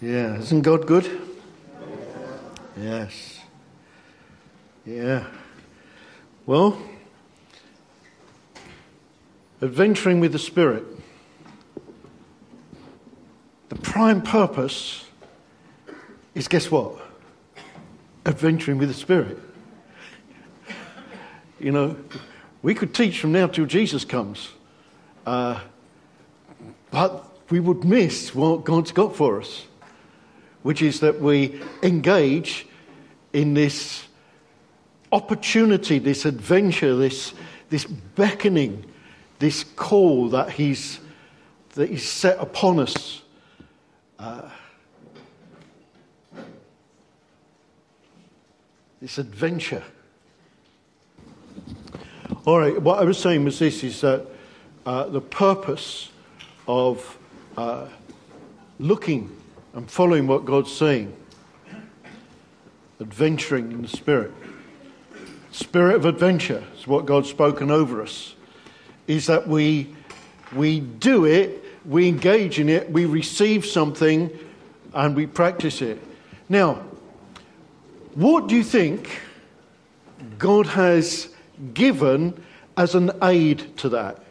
[0.00, 1.10] Yeah, isn't God good?
[2.76, 3.40] Yes.
[4.86, 5.26] Yeah.
[6.46, 6.80] Well,
[9.60, 10.84] adventuring with the Spirit.
[13.70, 15.04] The prime purpose
[16.36, 16.94] is guess what?
[18.24, 19.38] Adventuring with the Spirit.
[21.58, 21.96] You know,
[22.62, 24.50] we could teach from now till Jesus comes,
[25.26, 25.58] uh,
[26.92, 29.64] but we would miss what God's got for us
[30.62, 32.66] which is that we engage
[33.32, 34.04] in this
[35.12, 37.32] opportunity, this adventure, this,
[37.70, 38.84] this beckoning,
[39.38, 41.00] this call that He's,
[41.74, 43.22] that he's set upon us.
[44.18, 44.48] Uh,
[49.00, 49.84] this adventure.
[52.44, 54.26] All right, what I was saying was this is that
[54.84, 56.10] uh, the purpose
[56.66, 57.18] of
[57.56, 57.86] uh,
[58.78, 59.37] looking
[59.78, 61.16] I'm following what God's saying.
[63.00, 64.32] Adventuring in the Spirit.
[65.52, 68.34] Spirit of adventure is what God's spoken over us.
[69.06, 69.94] Is that we,
[70.52, 74.36] we do it, we engage in it, we receive something,
[74.94, 76.02] and we practice it.
[76.48, 76.82] Now,
[78.16, 79.20] what do you think
[80.38, 81.28] God has
[81.72, 82.42] given
[82.76, 84.24] as an aid to that?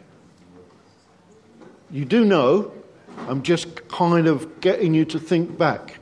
[1.90, 2.74] You do know
[3.26, 5.98] I'm just kind of getting you to think back.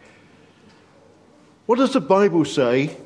[1.66, 2.96] What does the Bible say?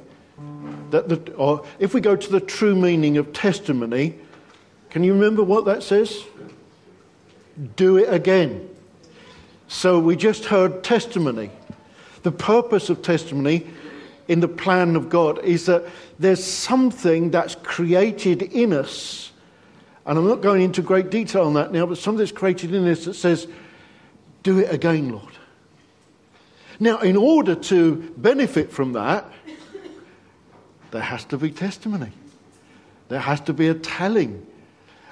[0.91, 4.19] That the, or if we go to the true meaning of testimony,
[4.91, 6.25] can you remember what that says?
[7.77, 8.69] Do it again.
[9.69, 11.51] So we just heard testimony.
[12.23, 13.67] The purpose of testimony
[14.27, 15.85] in the plan of God is that
[16.19, 19.33] there's something that's created in us.
[20.07, 22.87] And I'm not going into great detail on that now, but something that's created in
[22.89, 23.47] us that says,
[24.43, 25.35] do it again, Lord.
[26.79, 29.31] Now, in order to benefit from that,
[30.91, 32.13] there has to be testimony.
[33.09, 34.47] There has to be a telling.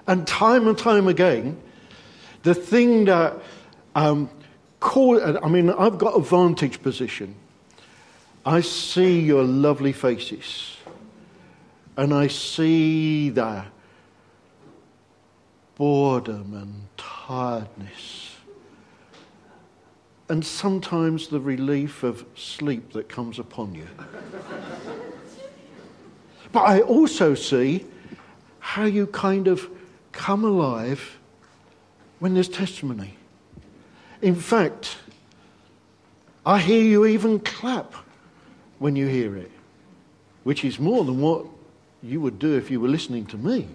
[0.07, 1.61] And time and time again,
[2.43, 3.35] the thing that
[3.95, 4.31] um,
[4.81, 7.35] I mean, I've got a vantage position.
[8.47, 10.77] I see your lovely faces.
[11.97, 13.65] And I see the
[15.77, 18.28] boredom and tiredness
[20.29, 23.87] and sometimes the relief of sleep that comes upon you.
[26.53, 27.87] but I also see
[28.59, 29.69] how you kind of
[30.13, 31.19] come alive
[32.19, 33.15] when there's testimony.
[34.21, 34.99] In fact,
[36.45, 37.95] I hear you even clap
[38.79, 39.51] when you hear it,
[40.45, 41.47] which is more than what
[42.03, 43.69] you would do if you were listening to me.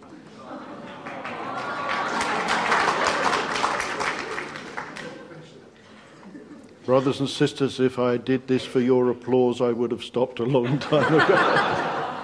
[6.85, 10.43] Brothers and sisters, if I did this for your applause, I would have stopped a
[10.43, 12.19] long time ago.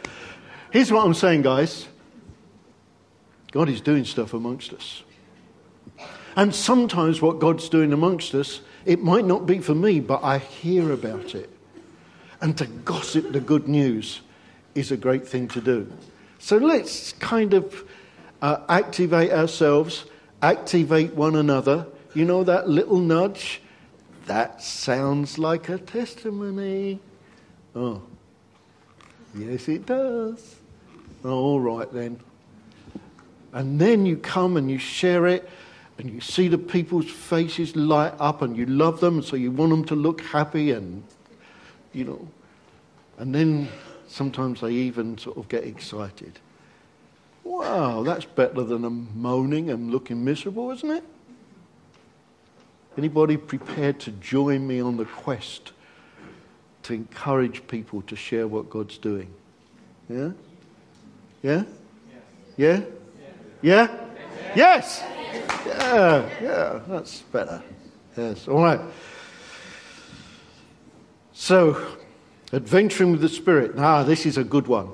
[0.70, 1.88] Here's what I'm saying, guys
[3.50, 5.02] God is doing stuff amongst us.
[6.36, 10.38] And sometimes what God's doing amongst us, it might not be for me, but I
[10.38, 11.50] hear about it.
[12.40, 14.20] And to gossip the good news
[14.76, 15.92] is a great thing to do.
[16.38, 17.84] So let's kind of
[18.40, 20.04] uh, activate ourselves,
[20.40, 21.86] activate one another.
[22.14, 23.60] You know that little nudge?
[24.30, 27.00] That sounds like a testimony.
[27.74, 28.00] Oh,
[29.34, 30.54] yes, it does.
[31.24, 32.20] All right then.
[33.52, 35.50] And then you come and you share it,
[35.98, 39.70] and you see the people's faces light up, and you love them, so you want
[39.70, 41.02] them to look happy, and
[41.92, 42.28] you know.
[43.18, 43.66] And then
[44.06, 46.38] sometimes they even sort of get excited.
[47.42, 51.04] Wow, that's better than moaning and looking miserable, isn't it?
[53.00, 55.72] Anybody prepared to join me on the quest
[56.82, 59.32] to encourage people to share what God's doing?
[60.10, 60.32] Yeah?
[61.42, 61.62] Yeah?
[62.58, 62.82] Yeah?
[63.62, 63.88] Yeah?
[64.54, 65.02] Yes!
[65.66, 67.62] Yeah, yeah, that's better.
[68.18, 68.80] Yes, all right.
[71.32, 71.96] So,
[72.52, 73.78] adventuring with the Spirit.
[73.78, 74.90] Ah, this is a good one.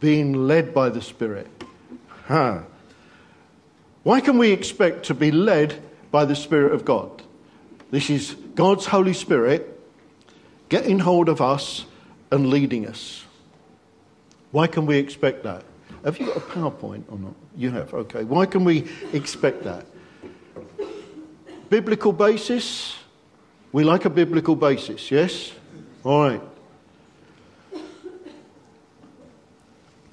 [0.00, 1.48] Being led by the Spirit.
[2.26, 2.60] Huh.
[4.02, 7.23] Why can we expect to be led by the Spirit of God?
[7.94, 9.80] This is God's Holy Spirit
[10.68, 11.86] getting hold of us
[12.32, 13.24] and leading us.
[14.50, 15.62] Why can we expect that?
[16.04, 17.36] Have you got a PowerPoint or not?
[17.56, 18.24] You have, okay.
[18.24, 19.86] Why can we expect that?
[21.70, 22.96] Biblical basis?
[23.70, 25.52] We like a biblical basis, yes?
[26.02, 26.42] All right.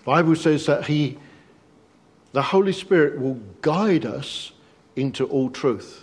[0.05, 1.17] Bible says that he
[2.31, 4.51] the Holy Spirit will guide us
[4.95, 6.00] into all truth.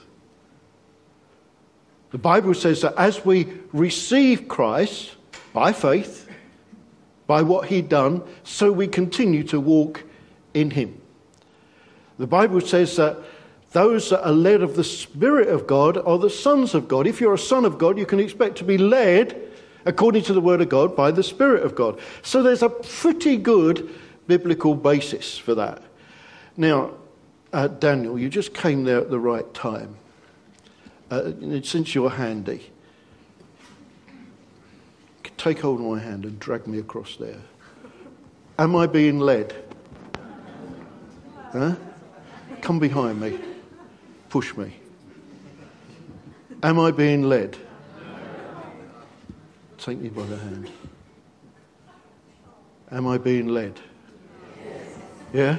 [2.11, 5.15] The Bible says that as we receive Christ
[5.53, 6.29] by faith,
[7.27, 10.05] by what he'd done, so we continue to walk
[10.55, 11.01] in him.
[12.19, 13.19] The Bible says that
[13.73, 17.07] those that are led of the Spirit of God are the sons of God.
[17.07, 19.39] If you're a son of God, you can expect to be led,
[19.85, 22.01] according to the Word of God, by the Spirit of God.
[22.23, 23.95] So there's a pretty good
[24.27, 25.83] biblical basis for that.
[26.57, 26.93] Now,
[27.53, 29.97] uh, Daniel, you just came there at the right time.
[31.11, 31.33] Uh,
[31.63, 32.71] since you're handy,
[35.39, 37.41] take hold of my hand and drag me across there.
[38.59, 39.55] Am I being led?
[41.53, 41.77] Huh?
[42.61, 43.39] Come behind me.
[44.29, 44.75] Push me.
[46.63, 47.57] Am I being led?
[49.79, 50.71] Take me by the hand.
[52.91, 53.81] Am I being led?
[55.33, 55.57] Yeah?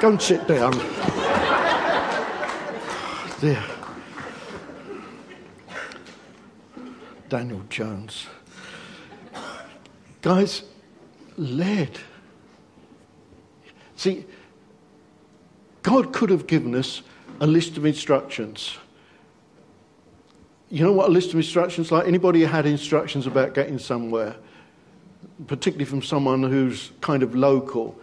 [0.00, 0.72] Go and sit down.
[3.40, 3.64] There.
[7.30, 8.26] Daniel Jones.
[10.20, 10.62] Guys,
[11.38, 11.98] led.
[13.96, 14.26] See,
[15.82, 17.00] God could have given us
[17.40, 18.76] a list of instructions.
[20.68, 22.06] You know what a list of instructions like?
[22.06, 24.36] Anybody had instructions about getting somewhere,
[25.46, 27.98] particularly from someone who's kind of local?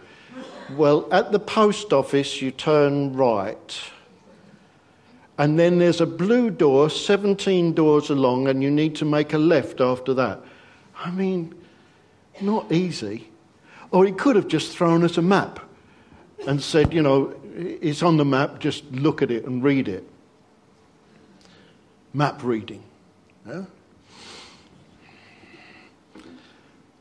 [0.76, 3.80] Well, at the post office, you turn right.
[5.38, 9.38] And then there's a blue door, 17 doors along, and you need to make a
[9.38, 10.40] left after that.
[10.98, 11.54] I mean,
[12.40, 13.28] not easy.
[13.92, 15.60] Or he could have just thrown us a map
[16.46, 20.08] and said, you know, it's on the map, just look at it and read it.
[22.12, 22.82] Map reading.
[23.46, 23.64] Yeah?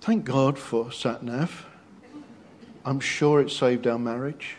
[0.02, 1.50] Thank God for SatNav.
[2.86, 4.56] I'm sure it saved our marriage.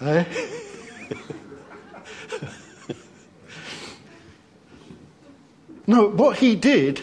[0.00, 0.24] Eh?
[5.86, 7.02] no, what he did,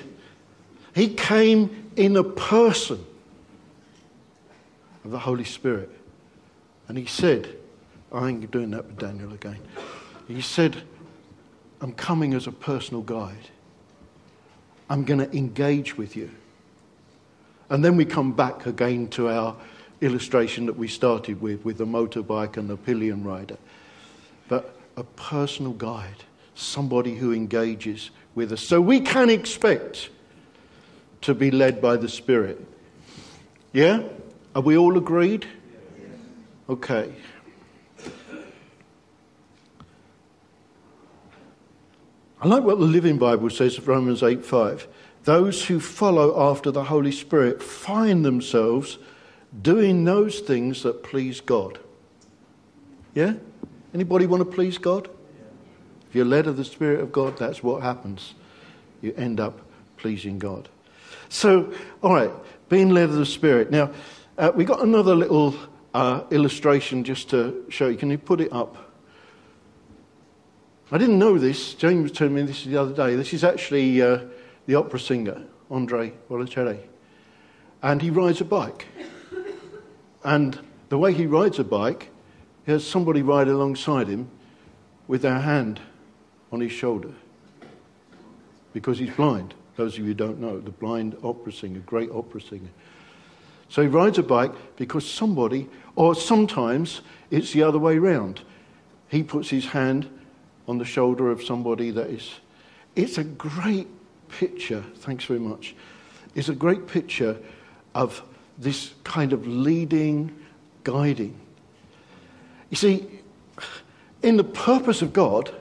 [0.95, 3.05] he came in a person
[5.03, 5.89] of the Holy Spirit.
[6.87, 7.55] And he said,
[8.11, 9.59] I ain't doing that with Daniel again.
[10.27, 10.83] He said,
[11.81, 13.49] I'm coming as a personal guide.
[14.89, 16.31] I'm going to engage with you.
[17.69, 19.55] And then we come back again to our
[20.01, 23.57] illustration that we started with, with the motorbike and the pillion rider.
[24.47, 26.23] But a personal guide,
[26.55, 28.61] somebody who engages with us.
[28.61, 30.09] So we can expect
[31.21, 32.63] to be led by the Spirit.
[33.73, 34.03] Yeah?
[34.55, 35.45] Are we all agreed?
[36.69, 37.13] Okay.
[42.39, 44.87] I like what the Living Bible says of Romans 8 5.
[45.23, 48.97] Those who follow after the Holy Spirit find themselves
[49.61, 51.79] doing those things that please God.
[53.13, 53.33] Yeah?
[53.93, 55.09] Anybody want to please God?
[56.09, 58.33] If you're led of the Spirit of God, that's what happens.
[59.01, 59.59] You end up
[59.97, 60.69] pleasing God.
[61.29, 62.31] So, all right,
[62.69, 63.71] being led of the Spirit.
[63.71, 63.91] Now,
[64.37, 65.55] uh, we got another little
[65.93, 67.97] uh, illustration just to show you.
[67.97, 68.77] Can you put it up?
[70.91, 71.73] I didn't know this.
[71.73, 73.15] James told me this the other day.
[73.15, 74.19] This is actually uh,
[74.67, 76.79] the opera singer, Andre Bocelli.
[77.81, 78.85] And he rides a bike.
[80.23, 80.59] And
[80.89, 82.09] the way he rides a bike,
[82.65, 84.29] he has somebody ride alongside him
[85.07, 85.79] with their hand
[86.51, 87.11] on his shoulder
[88.73, 89.53] because he's blind.
[89.75, 92.69] Those of you who don't know, the blind opera singer, great opera singer.
[93.69, 98.41] So he rides a bike because somebody, or sometimes it's the other way round.
[99.09, 100.09] He puts his hand
[100.67, 102.31] on the shoulder of somebody that is.
[102.95, 103.87] It's a great
[104.29, 105.75] picture, thanks very much.
[106.35, 107.37] It's a great picture
[107.93, 108.21] of
[108.57, 110.35] this kind of leading,
[110.83, 111.39] guiding.
[112.69, 113.07] You see,
[114.21, 115.53] in the purpose of God,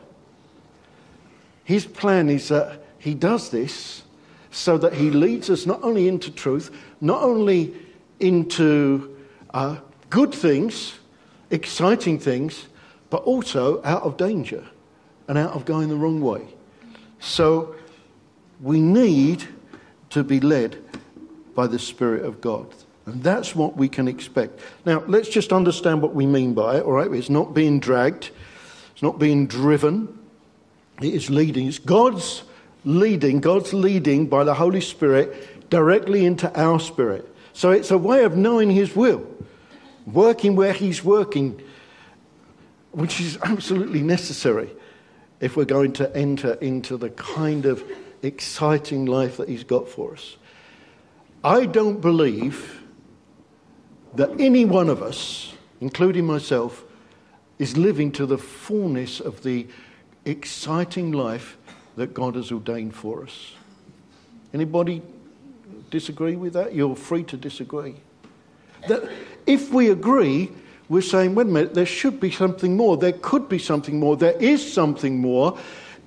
[1.64, 4.02] his plan is that he does this
[4.50, 7.74] so that he leads us not only into truth, not only
[8.20, 9.16] into
[9.52, 9.76] uh,
[10.08, 10.94] good things,
[11.50, 12.66] exciting things,
[13.10, 14.64] but also out of danger
[15.28, 16.42] and out of going the wrong way.
[17.18, 17.74] So
[18.60, 19.44] we need
[20.10, 20.82] to be led
[21.54, 22.66] by the Spirit of God.
[23.06, 24.60] And that's what we can expect.
[24.84, 27.10] Now, let's just understand what we mean by it, all right?
[27.12, 28.30] It's not being dragged,
[28.92, 30.18] it's not being driven,
[31.00, 31.68] it is leading.
[31.68, 32.42] It's God's
[32.84, 37.32] leading, God's leading by the Holy Spirit directly into our spirit.
[37.52, 39.26] So it's a way of knowing His will,
[40.06, 41.60] working where He's working,
[42.92, 44.70] which is absolutely necessary
[45.40, 47.84] if we're going to enter into the kind of
[48.22, 50.36] exciting life that He's got for us.
[51.44, 52.82] I don't believe
[54.14, 56.84] that any one of us, including myself,
[57.58, 59.66] is living to the fullness of the
[60.24, 61.56] exciting life
[61.96, 63.52] that God has ordained for us.
[64.52, 65.02] Anybody
[65.90, 66.74] disagree with that?
[66.74, 67.94] You're free to disagree.
[68.88, 69.08] That
[69.46, 70.50] if we agree,
[70.88, 72.96] we're saying, wait a minute, there should be something more.
[72.96, 74.16] There could be something more.
[74.16, 75.58] There is something more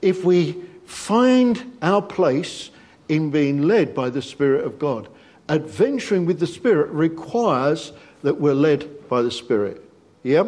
[0.01, 0.53] if we
[0.85, 2.69] find our place
[3.09, 5.07] in being led by the Spirit of God.
[5.49, 7.91] Adventuring with the Spirit requires
[8.21, 9.83] that we're led by the Spirit.
[10.23, 10.47] Yep?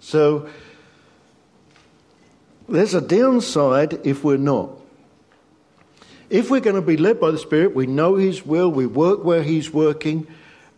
[0.00, 0.48] So,
[2.68, 4.70] there's a downside if we're not.
[6.30, 9.24] If we're going to be led by the Spirit, we know His will, we work
[9.24, 10.26] where He's working,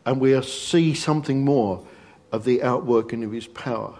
[0.05, 1.85] and we see something more
[2.33, 3.95] of the outworking of His power.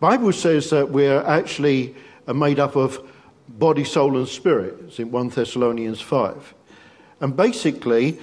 [0.00, 1.94] Bible says that we're actually
[2.26, 3.06] uh, made up of
[3.48, 4.76] body, soul, and spirit.
[4.86, 6.54] It's in 1 Thessalonians 5.
[7.20, 8.18] And basically,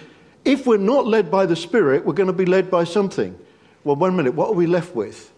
[0.48, 3.38] if we're not led by the Spirit, we're going to be led by something.
[3.84, 5.32] Well, one minute, what are we left with?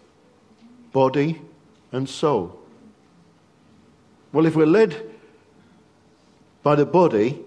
[0.92, 1.42] Body
[1.90, 2.56] and soul.
[4.32, 5.10] Well, if we're led
[6.62, 7.40] by the body,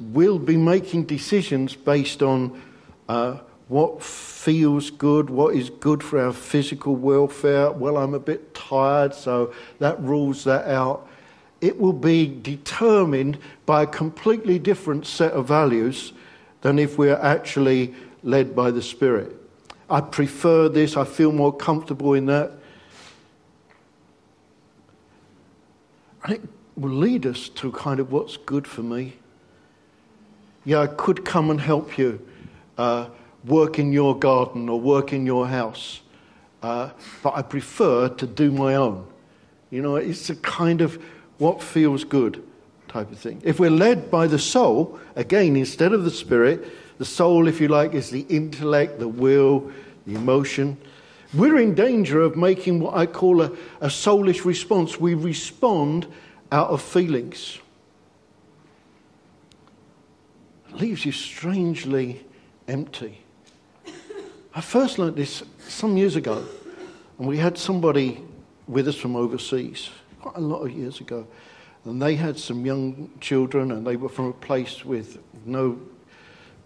[0.00, 2.60] we'll be making decisions based on
[3.08, 7.70] uh, what feels good, what is good for our physical welfare.
[7.70, 11.08] Well, I'm a bit tired, so that rules that out.
[11.60, 16.12] It will be determined by a completely different set of values
[16.62, 19.34] than if we're actually led by the Spirit.
[19.88, 22.52] I prefer this, I feel more comfortable in that.
[26.24, 26.42] And it
[26.76, 29.14] will lead us to kind of what's good for me.
[30.64, 32.20] Yeah, I could come and help you
[32.76, 33.08] uh,
[33.44, 36.00] work in your garden or work in your house,
[36.62, 36.90] uh,
[37.22, 39.06] but I prefer to do my own.
[39.70, 41.00] You know, it's a kind of
[41.38, 42.42] what feels good
[42.88, 43.40] type of thing.
[43.44, 46.64] If we're led by the soul, again, instead of the spirit,
[46.98, 49.70] the soul, if you like, is the intellect, the will,
[50.06, 50.76] the emotion.
[51.34, 54.98] We're in danger of making what I call a, a soulish response.
[54.98, 56.06] We respond
[56.50, 57.58] out of feelings.
[60.70, 62.24] It leaves you strangely
[62.68, 63.20] empty.
[64.54, 66.42] I first learned this some years ago,
[67.18, 68.22] and we had somebody
[68.66, 69.90] with us from overseas,
[70.20, 71.26] quite a lot of years ago,
[71.86, 75.78] and they had some young children, and they were from a place with no,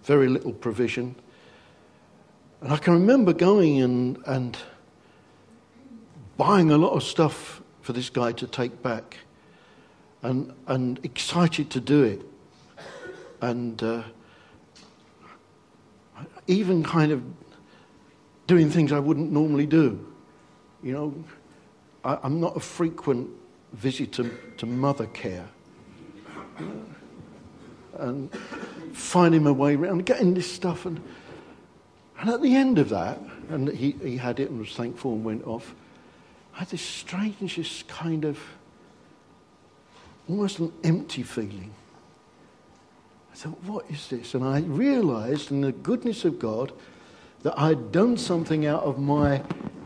[0.05, 1.15] very little provision.
[2.61, 4.57] And I can remember going and, and
[6.37, 9.19] buying a lot of stuff for this guy to take back
[10.23, 12.23] and, and excited to do it.
[13.43, 14.03] And uh,
[16.47, 17.23] even kind of
[18.47, 20.07] doing things I wouldn't normally do.
[20.83, 21.25] You know,
[22.05, 23.31] I, am not a frequent
[23.73, 24.25] visitor
[24.61, 25.47] to Mothercare.
[27.99, 28.31] And
[28.93, 30.85] finding my way around, getting this stuff.
[30.85, 31.01] And,
[32.19, 35.25] and at the end of that, and he, he had it and was thankful and
[35.25, 35.75] went off,
[36.55, 38.39] I had this strangest kind of
[40.29, 41.73] almost an empty feeling.
[43.33, 44.35] I thought, what is this?
[44.35, 46.71] And I realized in the goodness of God
[47.45, 49.43] that I'd done something out of my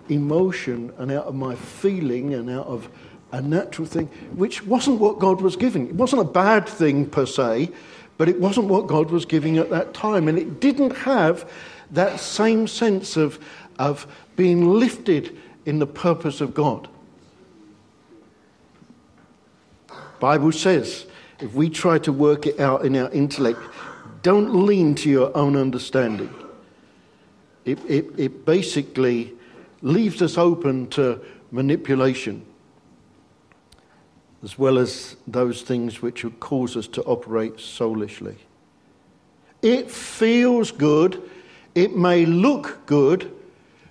[0.09, 2.89] emotion and out of my feeling and out of
[3.35, 5.89] a natural thing, which wasn't what God was giving.
[5.89, 7.71] It wasn't a bad thing per se,
[8.17, 10.29] but it wasn't what God was giving at that time.
[10.29, 11.51] And it didn't have
[11.91, 13.39] that same sense of,
[13.79, 15.37] of being lifted
[15.67, 16.89] in the purpose of God.
[20.21, 21.07] Bible says
[21.41, 23.61] if we try to work it out in our intellect,
[24.23, 26.33] don't lean to your own understanding.
[27.65, 29.33] It, it, it basically
[29.83, 32.47] leaves us open to manipulation,
[34.45, 38.37] as well as those things which would cause us to operate soulishly.
[39.63, 41.23] It feels good,
[41.75, 43.33] it may look good,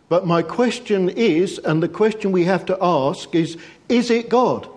[0.09, 3.57] but my question is, and the question we have to ask is,
[3.89, 4.69] is it God?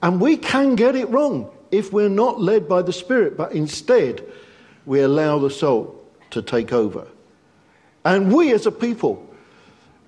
[0.00, 4.24] And we can get it wrong if we're not led by the Spirit, but instead
[4.84, 6.00] we allow the soul
[6.30, 7.08] to take over.
[8.04, 9.28] And we as a people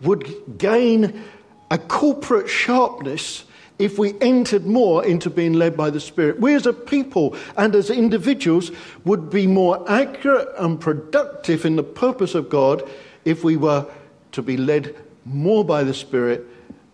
[0.02, 1.24] would gain
[1.72, 3.44] a corporate sharpness
[3.78, 6.40] if we entered more into being led by the Spirit.
[6.40, 8.70] We as a people and as individuals
[9.04, 12.88] would be more accurate and productive in the purpose of God
[13.24, 13.86] if we were
[14.32, 16.44] to be led more by the Spirit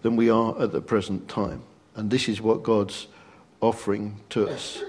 [0.02, 1.62] than we are at the present time.
[1.96, 3.06] And this is what God's
[3.60, 4.82] offering to us.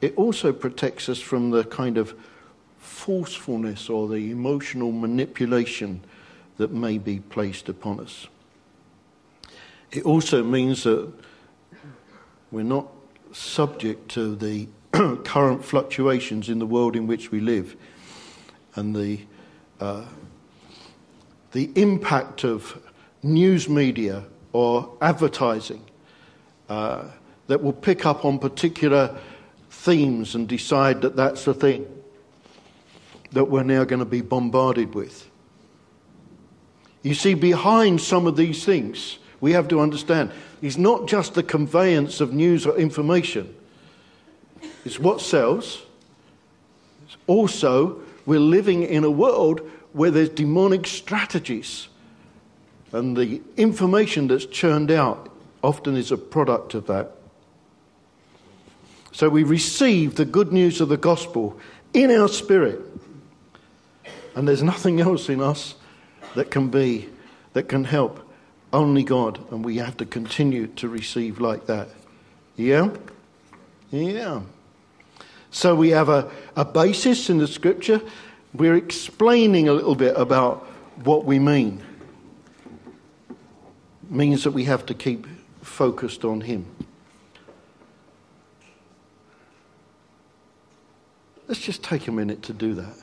[0.00, 2.14] It also protects us from the kind of
[2.78, 6.02] forcefulness or the emotional manipulation
[6.58, 8.26] that may be placed upon us.
[9.90, 11.10] It also means that
[12.50, 12.88] we're not
[13.32, 14.68] subject to the
[15.24, 17.76] current fluctuations in the world in which we live
[18.74, 19.20] and the
[19.80, 20.04] uh,
[21.52, 22.80] the impact of
[23.22, 25.84] news media or advertising
[26.68, 27.04] uh,
[27.46, 29.16] that will pick up on particular
[29.70, 31.86] themes and decide that that's the thing
[33.32, 35.28] that we're now going to be bombarded with.
[37.02, 41.42] You see, behind some of these things, we have to understand, is not just the
[41.42, 43.54] conveyance of news or information,
[44.84, 45.82] it's what sells.
[47.06, 49.60] It's also, we're living in a world
[49.92, 51.88] where there's demonic strategies.
[52.92, 55.30] And the information that's churned out
[55.62, 57.12] often is a product of that.
[59.12, 61.58] So we receive the good news of the gospel
[61.92, 62.80] in our spirit.
[64.34, 65.74] And there's nothing else in us
[66.34, 67.08] that can be,
[67.52, 68.29] that can help.
[68.72, 69.40] Only God.
[69.50, 71.88] And we have to continue to receive like that.
[72.56, 72.90] Yeah?
[73.90, 74.42] Yeah.
[75.50, 78.00] So we have a, a basis in the scripture.
[78.54, 80.66] We're explaining a little bit about
[81.04, 81.82] what we mean.
[83.30, 85.26] It means that we have to keep
[85.62, 86.66] focused on Him.
[91.48, 92.94] Let's just take a minute to do that.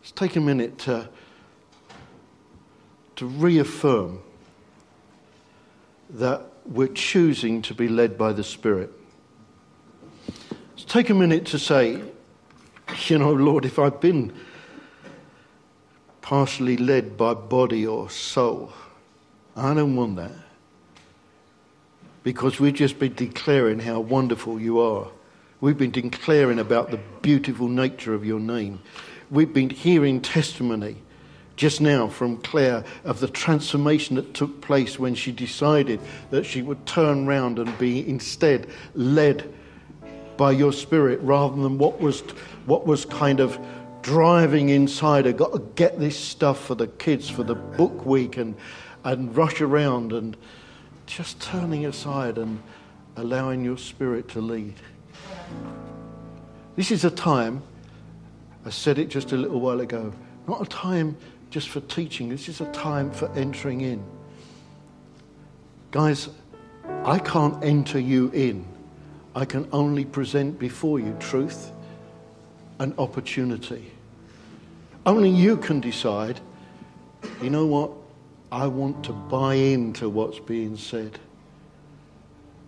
[0.00, 1.10] Let's take a minute to,
[3.16, 4.20] to reaffirm
[6.10, 8.92] that we're choosing to be led by the Spirit.
[10.70, 12.02] Let's take a minute to say,
[13.06, 14.32] you know, Lord, if I've been
[16.22, 18.72] partially led by body or soul,
[19.56, 20.32] I don't want that.
[22.22, 25.08] Because we've just been declaring how wonderful you are.
[25.60, 28.80] We've been declaring about the beautiful nature of your name.
[29.30, 30.98] We've been hearing testimony
[31.58, 36.00] just now from Claire of the transformation that took place when she decided
[36.30, 39.52] that she would turn round and be instead led
[40.36, 42.20] by your spirit rather than what was,
[42.64, 43.58] what was kind of
[44.02, 45.32] driving inside her.
[45.32, 48.54] Got to get this stuff for the kids for the book week and,
[49.02, 50.36] and rush around and
[51.06, 52.62] just turning aside and
[53.16, 54.74] allowing your spirit to lead.
[56.76, 57.62] This is a time,
[58.64, 60.12] I said it just a little while ago,
[60.46, 61.16] not a time
[61.50, 64.04] just for teaching, this is a time for entering in.
[65.90, 66.28] Guys,
[67.04, 68.66] I can't enter you in.
[69.34, 71.72] I can only present before you truth
[72.78, 73.90] and opportunity.
[75.06, 76.40] Only you can decide,
[77.40, 77.92] you know what?
[78.52, 81.18] I want to buy into what's being said.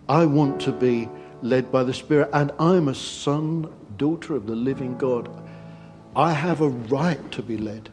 [0.09, 1.09] I want to be
[1.41, 2.29] led by the Spirit.
[2.33, 5.29] And I'm a son, daughter of the living God.
[6.15, 7.89] I have a right to be led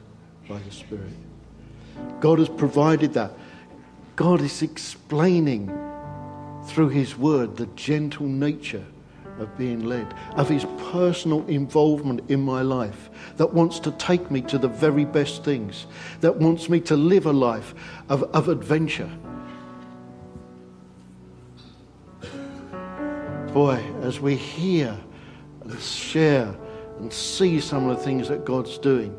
[0.48, 1.12] by the Spirit.
[2.20, 3.32] God has provided that.
[4.16, 5.66] God is explaining
[6.64, 8.84] through His Word the gentle nature
[9.38, 14.40] of being led, of His personal involvement in my life, that wants to take me
[14.42, 15.86] to the very best things,
[16.20, 17.74] that wants me to live a life
[18.08, 19.10] of, of adventure
[23.58, 24.96] boy, as we hear
[25.62, 26.54] and share
[26.98, 29.12] and see some of the things that God's doing,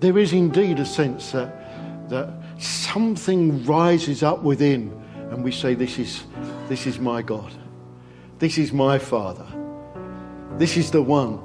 [0.00, 4.92] there is indeed a sense that, that something rises up within
[5.30, 6.24] and we say, this is,
[6.68, 7.52] this is my God.
[8.38, 9.46] This is my Father.
[10.56, 11.38] This is the one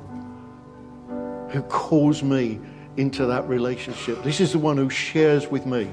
[1.49, 2.59] who calls me
[2.97, 4.23] into that relationship.
[4.23, 5.91] This is the one who shares with me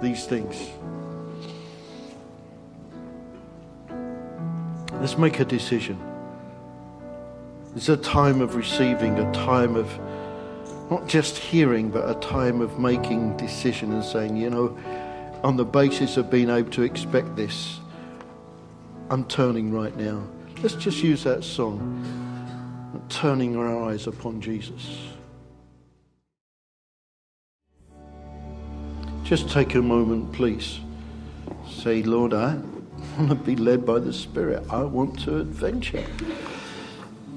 [0.00, 0.70] these things.
[4.94, 5.98] Let's make a decision.
[7.76, 9.88] It's a time of receiving, a time of
[10.90, 14.78] not just hearing, but a time of making decision and saying, you know,
[15.44, 17.80] on the basis of being able to expect this,
[19.10, 20.22] I'm turning right now.
[20.62, 24.98] Let's just use that song, turning our eyes upon Jesus.
[29.22, 30.80] Just take a moment, please.
[31.70, 32.56] Say, Lord, I
[33.18, 34.64] want to be led by the Spirit.
[34.70, 36.04] I want to adventure.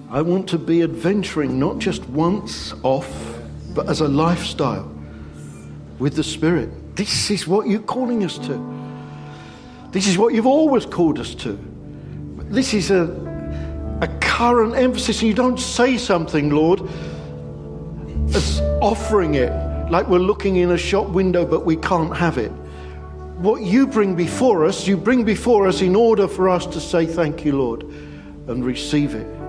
[0.09, 3.40] I want to be adventuring not just once off,
[3.73, 4.91] but as a lifestyle
[5.99, 6.95] with the Spirit.
[6.95, 8.59] This is what you're calling us to.
[9.91, 11.57] This is what you've always called us to.
[12.49, 13.03] This is a,
[14.01, 15.21] a current emphasis.
[15.21, 16.81] and You don't say something, Lord,
[18.35, 19.51] as offering it
[19.89, 22.51] like we're looking in a shop window but we can't have it
[23.41, 27.07] what you bring before us, you bring before us in order for us to say,
[27.07, 29.40] Thank you, Lord, and receive it.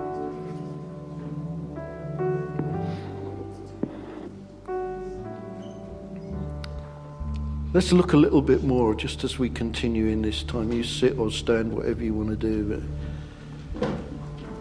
[7.73, 10.71] Let's look a little bit more just as we continue in this time.
[10.71, 12.83] You sit or stand, whatever you want to do.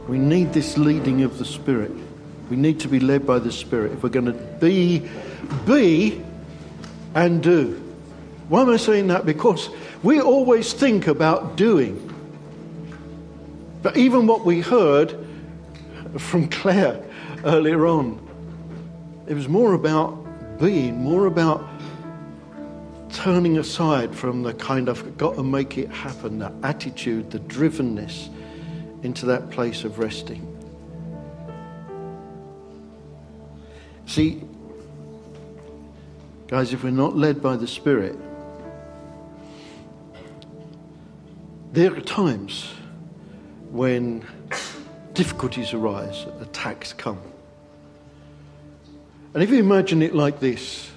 [0.08, 1.92] We need this leading of the Spirit.
[2.48, 5.10] We need to be led by the Spirit if we're going to be,
[5.66, 6.22] be
[7.14, 7.74] and do.
[8.48, 9.26] Why am I saying that?
[9.26, 9.68] Because
[10.02, 12.08] we always think about doing.
[13.82, 15.14] But even what we heard
[16.16, 17.04] from Claire
[17.44, 18.26] earlier on,
[19.26, 21.71] it was more about being, more about
[23.22, 28.28] turning aside from the kind of got to make it happen, the attitude, the drivenness
[29.04, 30.44] into that place of resting.
[34.06, 34.42] See,
[36.48, 38.18] guys, if we're not led by the Spirit,
[41.72, 42.72] there are times
[43.70, 44.26] when
[45.14, 47.20] difficulties arise, attacks come.
[49.32, 50.90] And if you imagine it like this,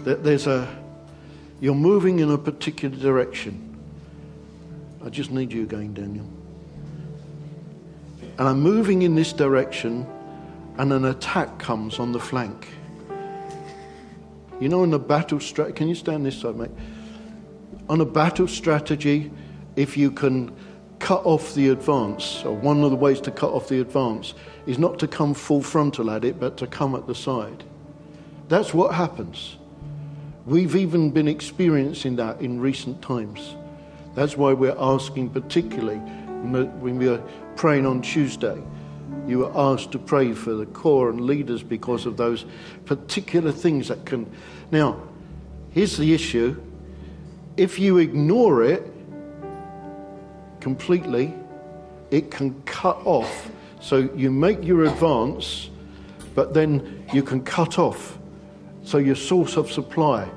[0.00, 0.68] that there's a,
[1.60, 3.62] you're moving in a particular direction.
[5.04, 6.26] I just need you again, Daniel.
[8.38, 10.06] And I'm moving in this direction,
[10.78, 12.68] and an attack comes on the flank.
[14.60, 16.70] You know, in a battle strategy, can you stand this side, mate?
[17.88, 19.30] On a battle strategy,
[19.76, 20.54] if you can
[20.98, 24.34] cut off the advance, or one of the ways to cut off the advance,
[24.66, 27.64] is not to come full frontal at it, but to come at the side.
[28.48, 29.56] That's what happens.
[30.46, 33.56] We've even been experiencing that in recent times.
[34.14, 37.20] That's why we're asking, particularly when we were
[37.56, 38.62] praying on Tuesday,
[39.26, 42.46] you were asked to pray for the core and leaders because of those
[42.84, 44.30] particular things that can.
[44.70, 45.02] Now,
[45.72, 46.62] here's the issue
[47.56, 48.84] if you ignore it,
[50.60, 51.34] completely,
[52.12, 53.50] it can cut off.
[53.80, 55.70] So you make your advance,
[56.36, 58.18] but then you can cut off.
[58.86, 60.28] So your source of supply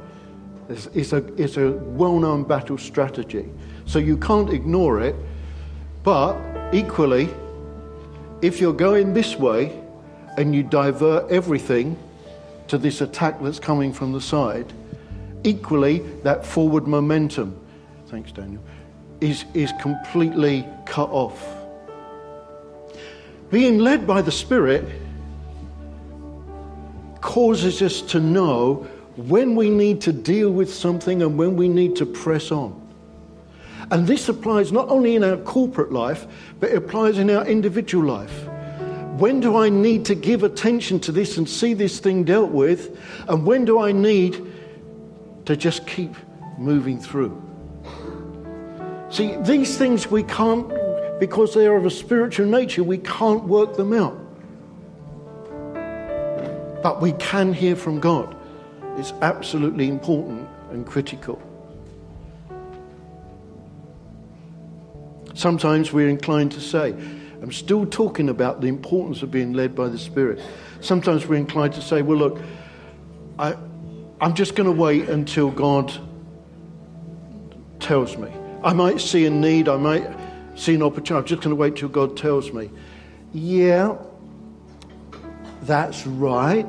[0.69, 3.47] is, is a, is a well known battle strategy.
[3.85, 5.15] So you can't ignore it,
[6.03, 6.35] but
[6.73, 7.29] equally,
[8.41, 9.79] if you're going this way
[10.35, 11.95] and you divert everything
[12.69, 14.73] to this attack that's coming from the side,
[15.43, 17.55] equally, that forward momentum,
[18.07, 18.63] thanks, Daniel,
[19.21, 21.55] is, is completely cut off.
[23.51, 24.89] Being led by the Spirit
[27.21, 31.95] causes us to know when we need to deal with something and when we need
[31.97, 32.79] to press on.
[33.91, 36.27] And this applies not only in our corporate life,
[36.59, 38.47] but it applies in our individual life.
[39.17, 42.97] When do I need to give attention to this and see this thing dealt with?
[43.27, 44.45] And when do I need
[45.45, 46.13] to just keep
[46.57, 47.41] moving through?
[49.09, 50.71] See, these things we can't,
[51.19, 54.18] because they are of a spiritual nature, we can't work them out.
[56.81, 58.35] But we can hear from God.
[58.97, 61.41] It's absolutely important and critical.
[65.33, 66.89] Sometimes we're inclined to say,
[67.41, 70.41] I'm still talking about the importance of being led by the Spirit.
[70.81, 72.41] Sometimes we're inclined to say, well, look,
[73.37, 73.55] I,
[74.19, 75.93] I'm just going to wait until God
[77.79, 78.29] tells me.
[78.63, 80.09] I might see a need, I might
[80.55, 81.21] see an opportunity.
[81.21, 82.69] I'm just going to wait till God tells me.
[83.31, 83.95] Yeah,
[85.61, 86.67] that's right.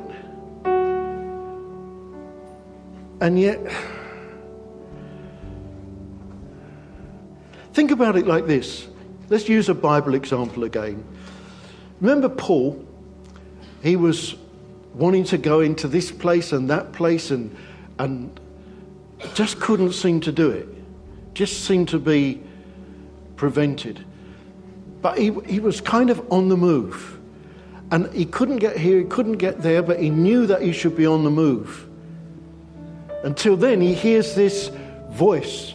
[3.21, 3.59] And yet,
[7.73, 8.87] think about it like this.
[9.29, 11.05] Let's use a Bible example again.
[11.99, 12.85] Remember Paul?
[13.83, 14.35] He was
[14.93, 17.55] wanting to go into this place and that place and,
[17.97, 18.39] and
[19.33, 20.67] just couldn't seem to do it
[21.33, 22.41] just seemed to be
[23.35, 24.03] prevented.
[25.01, 27.19] But he, he was kind of on the move.
[27.91, 30.95] And he couldn't get here, he couldn't get there, but he knew that he should
[30.95, 31.87] be on the move.
[33.23, 34.71] Until then, he hears this
[35.11, 35.73] voice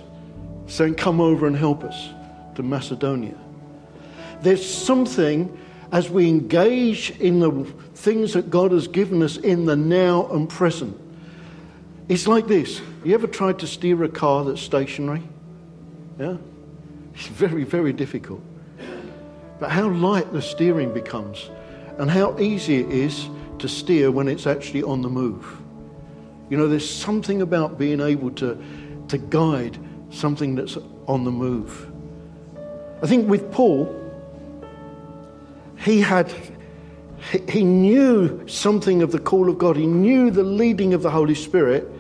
[0.66, 2.08] saying, Come over and help us
[2.54, 3.36] to Macedonia.
[4.40, 5.56] There's something
[5.92, 10.48] as we engage in the things that God has given us in the now and
[10.48, 10.98] present.
[12.08, 12.80] It's like this.
[13.04, 15.22] You ever tried to steer a car that's stationary?
[16.18, 16.36] Yeah?
[17.14, 18.42] It's very, very difficult.
[19.58, 21.50] But how light the steering becomes
[21.98, 23.28] and how easy it is
[23.58, 25.60] to steer when it's actually on the move.
[26.50, 28.62] You know, there's something about being able to,
[29.08, 29.78] to guide
[30.10, 31.90] something that's on the move.
[33.02, 33.94] I think with Paul,
[35.78, 36.32] he had
[37.48, 39.76] he knew something of the call of God.
[39.76, 41.90] He knew the leading of the Holy Spirit.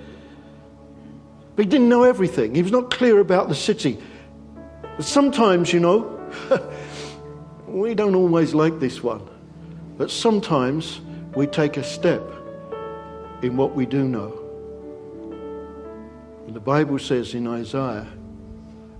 [1.56, 2.54] But he didn't know everything.
[2.54, 3.98] He was not clear about the city.
[5.00, 6.20] Sometimes, you know,
[7.66, 9.26] we don't always like this one.
[9.96, 11.00] But sometimes
[11.34, 12.22] we take a step
[13.42, 14.42] in what we do know.
[16.46, 18.06] And the Bible says in Isaiah,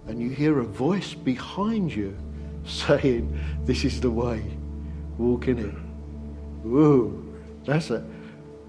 [0.06, 2.16] and you hear a voice behind you
[2.64, 4.42] saying, This is the way,
[5.18, 6.66] walk in it.
[6.66, 8.04] Ooh, that's a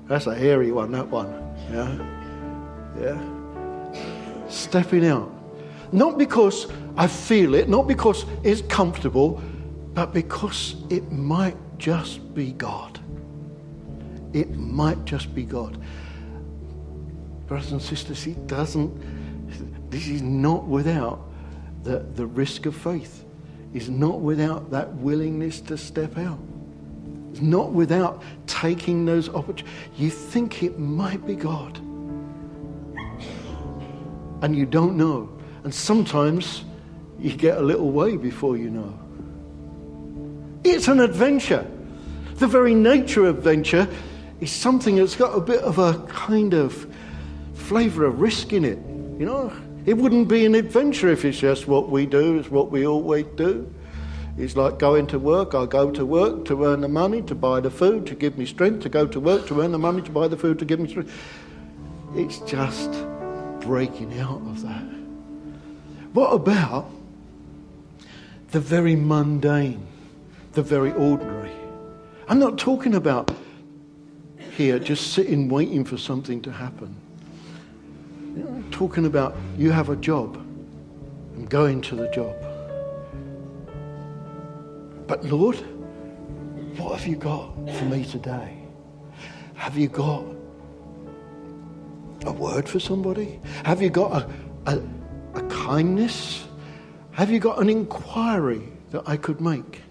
[0.07, 1.27] that's a hairy one, that one.
[1.69, 2.17] Yeah.
[2.99, 4.47] Yeah.
[4.47, 5.29] Stepping out.
[5.91, 9.41] Not because I feel it, not because it's comfortable,
[9.93, 12.99] but because it might just be God.
[14.33, 15.77] It might just be God.
[17.47, 21.21] Brothers and sisters, he doesn't, this is not without
[21.83, 23.25] the, the risk of faith.
[23.73, 26.39] It's not without that willingness to step out.
[27.31, 29.71] It's not without taking those opportunities.
[29.95, 31.77] You think it might be God.
[34.41, 35.29] And you don't know.
[35.63, 36.63] And sometimes
[37.19, 38.97] you get a little way before you know.
[40.69, 41.65] It's an adventure.
[42.35, 43.87] The very nature of adventure
[44.39, 46.87] is something that's got a bit of a kind of
[47.53, 48.77] flavour of risk in it.
[49.19, 49.53] You know,
[49.85, 53.25] it wouldn't be an adventure if it's just what we do, it's what we always
[53.35, 53.73] do.
[54.37, 55.55] It's like going to work.
[55.55, 58.45] I go to work to earn the money, to buy the food, to give me
[58.45, 60.79] strength, to go to work, to earn the money, to buy the food, to give
[60.79, 61.11] me strength.
[62.13, 62.91] It's just
[63.61, 64.83] breaking out of that.
[66.13, 66.91] What about
[68.51, 69.87] the very mundane,
[70.57, 71.51] the very ordinary?
[72.27, 73.31] I'm not talking about
[74.55, 76.95] here just sitting waiting for something to happen.
[78.35, 80.35] I'm talking about you have a job
[81.35, 82.35] and going to the job.
[85.05, 85.57] But Lord,
[86.77, 88.57] what have you got for me today?
[89.53, 90.25] Have you got
[92.25, 93.39] a word for somebody?
[93.63, 94.81] Have you got a, a,
[95.35, 96.47] a kindness?
[97.11, 99.83] Have you got an inquiry that I could make?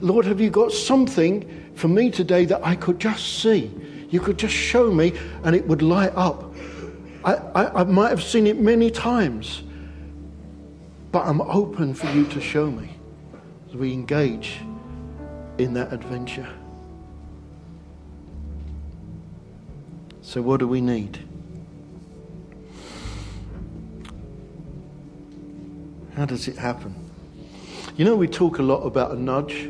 [0.00, 3.70] Lord, have you got something for me today that I could just see?
[4.10, 6.54] You could just show me and it would light up.
[7.24, 9.62] I, I, I might have seen it many times,
[11.10, 12.90] but I'm open for you to show me
[13.68, 14.60] as we engage
[15.58, 16.48] in that adventure.
[20.22, 21.18] So, what do we need?
[26.16, 26.94] How does it happen?
[27.96, 29.68] You know, we talk a lot about a nudge.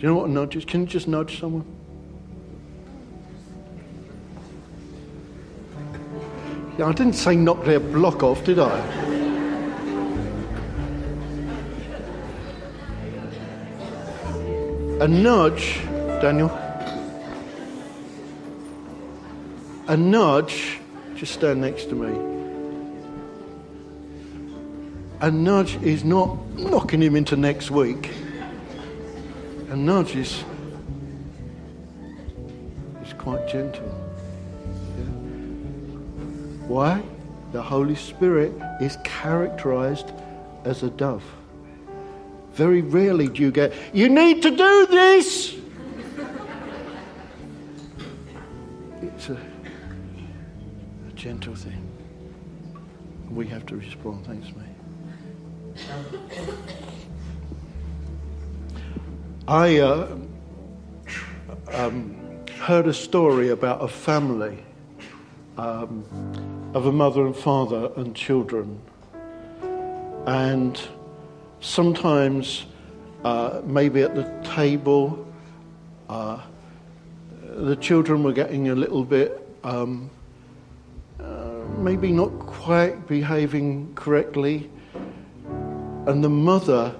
[0.00, 0.64] Do you know what a nudge is?
[0.64, 1.62] Can you just nudge someone?
[6.78, 8.78] Yeah, I didn't say knock their block off, did I?
[15.02, 15.82] A nudge,
[16.22, 16.48] Daniel.
[19.86, 20.78] A nudge,
[21.14, 22.08] just stand next to me.
[25.20, 28.10] A nudge is not knocking him into next week.
[29.70, 30.44] A nudge is,
[33.04, 33.86] is quite gentle.
[34.98, 35.04] Yeah?
[36.66, 37.00] Why?
[37.52, 40.12] The Holy Spirit is characterized
[40.64, 41.22] as a dove.
[42.52, 45.54] Very rarely do you get, you need to do this.
[49.02, 49.38] it's a,
[51.08, 51.86] a gentle thing.
[53.30, 54.26] We have to respond.
[54.26, 54.66] Thanks, mate.
[59.50, 60.06] I uh,
[61.72, 64.62] um, heard a story about a family
[65.58, 66.04] um,
[66.72, 68.80] of a mother and father and children.
[70.24, 70.80] And
[71.58, 72.66] sometimes,
[73.24, 75.26] uh, maybe at the table,
[76.08, 76.40] uh,
[77.42, 80.10] the children were getting a little bit, um,
[81.18, 84.70] uh, maybe not quite behaving correctly.
[86.06, 86.94] And the mother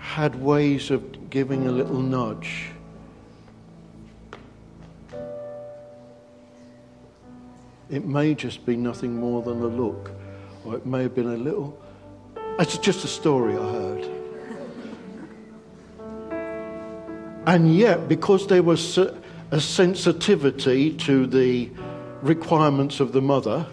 [0.00, 2.70] had ways of giving a little nudge.
[7.90, 10.12] It may just be nothing more than a look,
[10.64, 11.78] or it may have been a little.
[12.58, 14.10] It's just a story I heard.
[17.44, 21.68] And yet, because there was a sensitivity to the
[22.22, 23.66] requirements of the mother,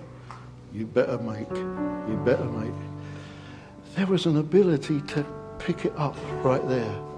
[0.73, 1.49] you better make,
[2.09, 2.73] you better make
[3.95, 5.25] there was an ability to
[5.59, 7.12] pick it up right there.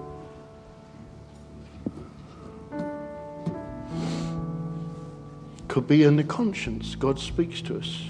[5.75, 6.95] Could be in the conscience.
[6.95, 8.01] God speaks to us.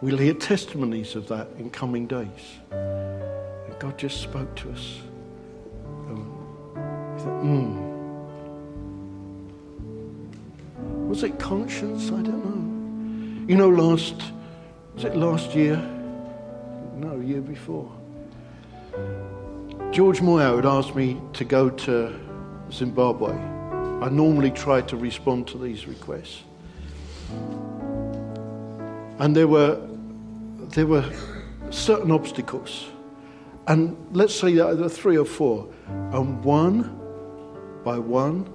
[0.00, 2.60] We'll hear testimonies of that in coming days.
[2.70, 5.00] And God just spoke to us.
[7.18, 7.76] Thought, mm.
[11.08, 12.12] Was it conscience?
[12.12, 13.48] I don't know.
[13.48, 14.22] You know, last
[14.94, 15.76] was it last year?
[16.94, 17.90] No, year before.
[19.90, 22.16] George Moyer had asked me to go to
[22.70, 23.61] Zimbabwe.
[24.02, 26.42] I normally try to respond to these requests.
[29.20, 29.80] And there were,
[30.70, 31.08] there were
[31.70, 32.86] certain obstacles.
[33.68, 35.72] And let's say that there were three or four.
[35.86, 36.98] And one
[37.84, 38.52] by one,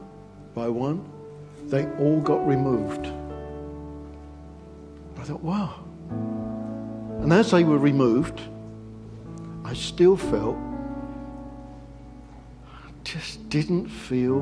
[0.53, 1.09] by one,
[1.67, 3.07] they all got removed.
[5.17, 5.81] I thought, wow.
[7.21, 8.41] And as they were removed,
[9.63, 10.57] I still felt,
[13.05, 14.41] just didn't feel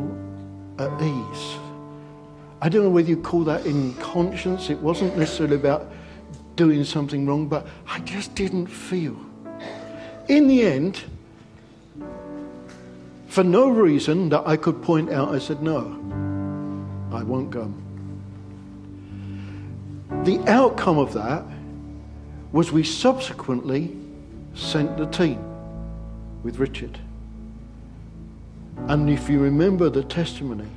[0.77, 1.57] at ease.
[2.61, 4.69] I don't know whether you call that in conscience.
[4.69, 5.91] It wasn't necessarily about
[6.55, 9.15] doing something wrong, but I just didn't feel.
[10.27, 11.03] In the end,
[13.27, 15.81] for no reason that I could point out, I said, No,
[17.11, 17.71] I won't go.
[20.23, 21.43] The outcome of that
[22.51, 23.95] was we subsequently
[24.53, 25.43] sent the team
[26.41, 26.97] with Richard.
[28.87, 30.67] And if you remember the testimony,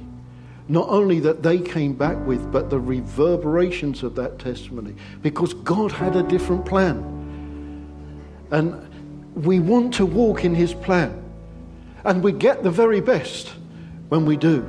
[0.69, 5.93] not only that they came back with, but the reverberations of that testimony, because God
[5.93, 7.15] had a different plan.
[8.51, 11.25] And we want to walk in His plan.
[12.05, 13.49] And we get the very best
[14.09, 14.67] when we do.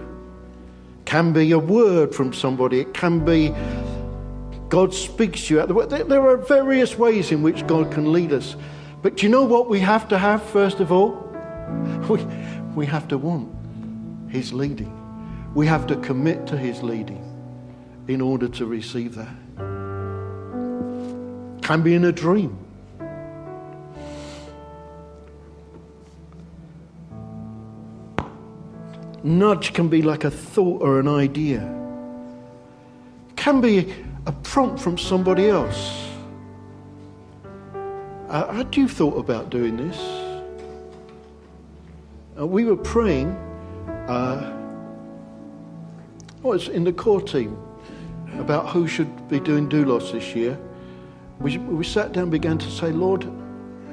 [1.05, 3.53] Can be a word from somebody, it can be
[4.69, 5.65] God speaks to you.
[5.87, 8.55] There are various ways in which God can lead us.
[9.01, 11.25] But do you know what we have to have, first of all?
[12.09, 12.25] We,
[12.75, 13.49] we have to want
[14.29, 14.95] His leading.
[15.55, 17.25] We have to commit to His leading
[18.07, 19.35] in order to receive that.
[21.61, 22.57] Can be in a dream.
[29.23, 31.59] Nudge can be like a thought or an idea.
[33.35, 33.93] Can be
[34.25, 36.09] a prompt from somebody else.
[38.29, 40.28] Uh, had you thought about doing this?
[42.39, 43.31] Uh, we were praying.
[44.07, 44.55] Uh,
[46.41, 47.57] was in the core team
[48.37, 50.57] about who should be doing doulos this year.
[51.39, 53.27] We, we sat down and began to say, Lord,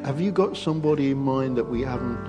[0.05, 2.25] have you got somebody in mind that we haven't?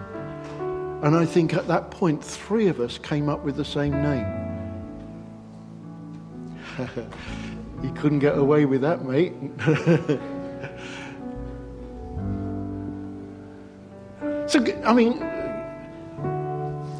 [1.04, 4.26] And I think at that point, three of us came up with the same name.
[7.84, 9.34] you couldn't get away with that, mate.
[14.50, 15.37] so, I mean,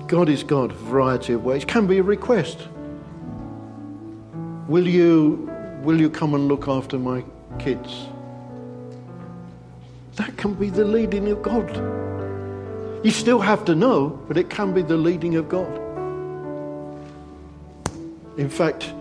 [0.08, 1.66] God is God, a variety of ways.
[1.66, 2.60] Can be a request.
[4.68, 5.52] Will you,
[5.84, 7.24] will you come and look after my
[7.60, 8.06] kids?
[10.16, 11.76] That can be the leading of God.
[13.04, 15.78] You still have to know, but it can be the leading of God.
[18.38, 18.94] In fact,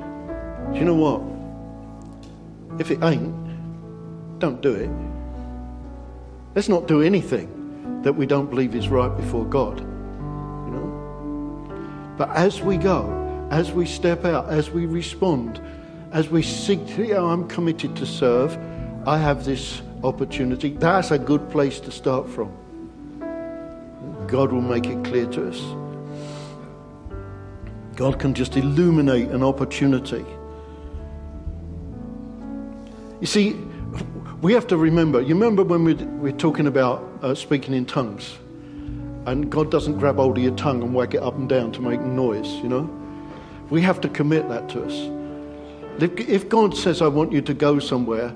[0.72, 2.80] do you know what?
[2.80, 3.34] If it ain't,
[4.40, 4.90] don't do it.
[6.56, 9.85] Let's not do anything that we don't believe is right before God.
[12.16, 15.60] But as we go, as we step out, as we respond,
[16.12, 18.56] as we seek to, I'm committed to serve,
[19.06, 20.70] I have this opportunity.
[20.70, 22.52] That's a good place to start from.
[24.26, 25.60] God will make it clear to us.
[27.96, 30.24] God can just illuminate an opportunity.
[33.20, 33.52] You see,
[34.42, 35.20] we have to remember.
[35.20, 38.36] You remember when we're, we're talking about uh, speaking in tongues?
[39.26, 41.82] And God doesn't grab hold of your tongue and whack it up and down to
[41.82, 42.88] make noise, you know?
[43.70, 45.10] We have to commit that to us.
[46.00, 48.32] If God says, I want you to go somewhere,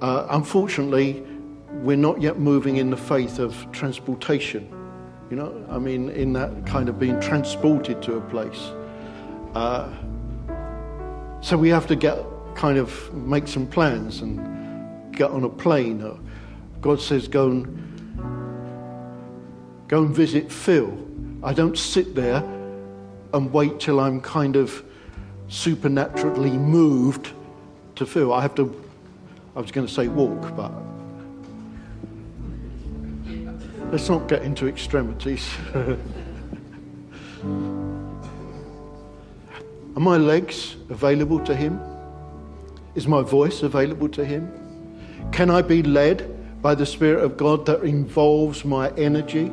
[0.00, 1.22] uh, unfortunately,
[1.82, 4.68] we're not yet moving in the faith of transportation.
[5.30, 8.72] You know, I mean, in that kind of being transported to a place.
[9.54, 9.88] Uh,
[11.40, 12.18] so we have to get
[12.56, 16.02] kind of make some plans and get on a plane.
[16.02, 16.18] Or
[16.80, 17.89] God says, go and
[19.90, 20.96] go and visit Phil.
[21.42, 22.44] I don't sit there
[23.34, 24.84] and wait till I'm kind of
[25.48, 27.32] supernaturally moved
[27.96, 28.32] to Phil.
[28.32, 28.72] I have to,
[29.56, 30.70] I was going to say walk, but
[33.90, 35.50] let's not get into extremities.
[35.74, 35.96] Are
[39.96, 41.80] my legs available to Him?
[42.94, 44.52] Is my voice available to Him?
[45.32, 49.50] Can I be led by the Spirit of God that involves my energy,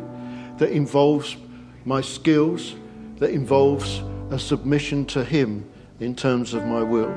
[0.58, 1.38] that involves
[1.86, 2.76] my skills,
[3.20, 4.02] that involves
[4.32, 7.14] a submission to Him in terms of my will.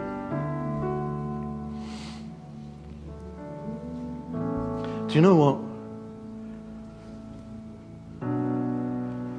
[5.09, 5.59] Do you know what?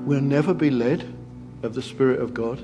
[0.06, 1.08] We'll never be led
[1.64, 2.60] of the Spirit of God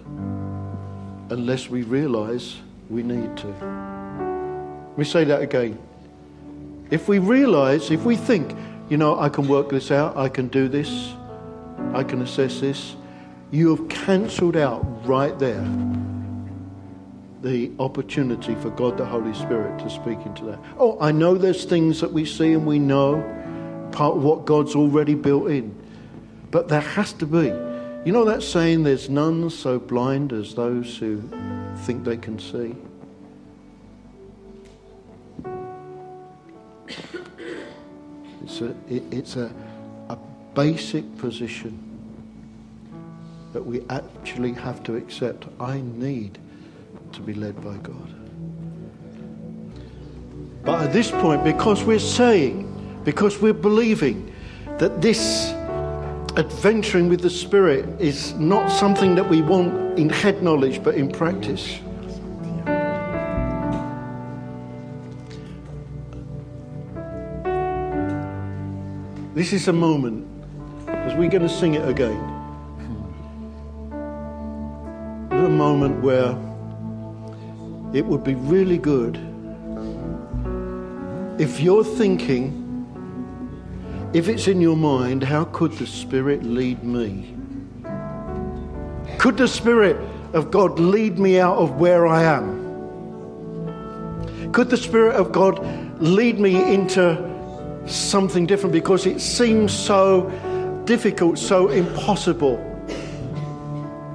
[1.30, 2.58] unless we realize
[2.90, 3.48] we need to.
[3.48, 5.80] Let me say that again.
[6.90, 8.54] If we realize, if we think,
[8.90, 11.14] you know, I can work this out, I can do this,
[11.94, 12.96] I can assess this,
[13.52, 15.66] you have cancelled out right there
[17.42, 20.60] the opportunity for God the Holy Spirit to speak into that.
[20.78, 23.22] Oh, I know there's things that we see and we know,
[23.92, 25.76] part of what God's already built in.
[26.52, 27.46] But there has to be.
[28.06, 31.22] You know that saying, there's none so blind as those who
[31.84, 32.76] think they can see?
[38.44, 39.52] It's a, it, it's a,
[40.58, 41.78] basic position
[43.54, 45.46] that we actually have to accept.
[45.60, 46.40] I need
[47.14, 48.10] to be led by God.
[50.64, 54.34] But at this point, because we're saying, because we're believing
[54.80, 55.52] that this
[56.38, 61.12] adventuring with the Spirit is not something that we want in head knowledge but in
[61.12, 61.80] practice.
[69.36, 70.37] This is a moment,
[71.18, 72.18] we're going to sing it again,
[75.32, 76.38] a moment where
[77.94, 79.18] it would be really good
[81.40, 82.64] if you're thinking,
[84.14, 87.36] if it's in your mind, how could the Spirit lead me?
[89.20, 89.98] Could the Spirit
[90.34, 92.66] of God lead me out of where I am?
[94.52, 95.60] Could the Spirit of God
[96.02, 97.24] lead me into
[97.86, 100.32] something different because it seems so
[100.88, 102.58] difficult, so impossible,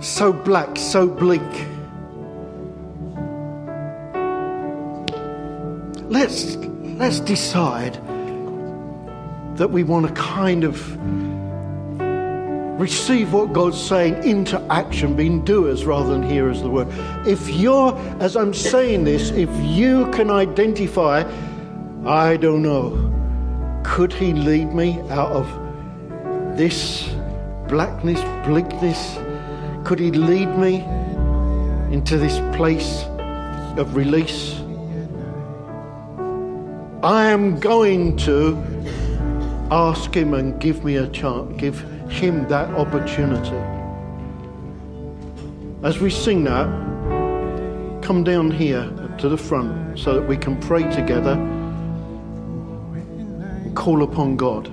[0.00, 1.40] so black, so bleak.
[6.10, 7.94] Let's, let's decide
[9.58, 10.80] that we want to kind of
[12.80, 16.88] receive what God's saying into action, being doers rather than hearers of the word.
[17.26, 21.22] If you're, as I'm saying this, if you can identify,
[22.06, 23.10] I don't know
[23.84, 25.61] could He lead me out of
[26.57, 27.09] this
[27.68, 29.18] blackness, bleakness?
[29.84, 30.84] Could He lead me
[31.94, 33.05] into this place
[33.76, 34.61] of release?
[37.03, 38.57] I am going to
[39.70, 41.80] ask Him and give me a chance, give
[42.11, 43.57] Him that opportunity.
[45.82, 46.68] As we sing that,
[48.03, 48.88] come down here
[49.18, 51.32] to the front so that we can pray together
[52.92, 54.70] and call upon God.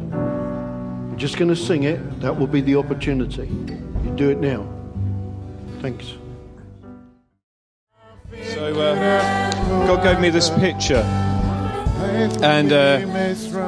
[1.19, 2.21] Just going to sing it.
[2.21, 3.45] That will be the opportunity.
[3.45, 4.65] You do it now.
[5.81, 6.13] Thanks.
[8.53, 9.51] So uh,
[9.85, 11.03] God gave me this picture,
[12.41, 13.05] and uh,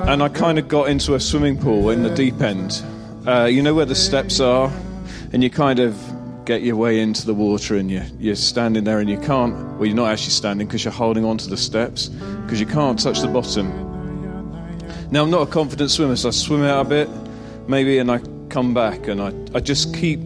[0.08, 2.82] and I kind of got into a swimming pool in the deep end.
[3.28, 4.72] Uh, you know where the steps are,
[5.34, 6.00] and you kind of
[6.46, 9.56] get your way into the water, and you you're standing there, and you can't.
[9.76, 12.98] Well, you're not actually standing because you're holding on to the steps because you can't
[12.98, 13.90] touch the bottom.
[15.12, 17.10] Now, I'm not a confident swimmer, so I swim out a bit,
[17.72, 18.20] maybe, and I
[18.50, 20.20] come back, and I, I just keep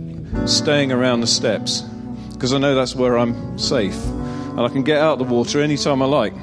[0.46, 1.82] staying around the steps
[2.34, 3.96] because I know that's where I'm safe.
[4.06, 6.34] And I can get out of the water anytime I like.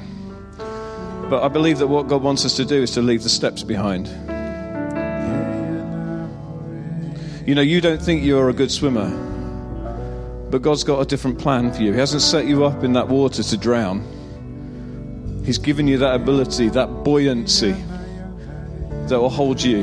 [1.28, 3.62] But I believe that what God wants us to do is to leave the steps
[3.62, 4.06] behind.
[7.46, 9.10] You know, you don't think you're a good swimmer,
[10.50, 11.92] but God's got a different plan for you.
[11.92, 14.00] He hasn't set you up in that water to drown,
[15.44, 17.74] He's given you that ability, that buoyancy
[19.08, 19.82] that will hold you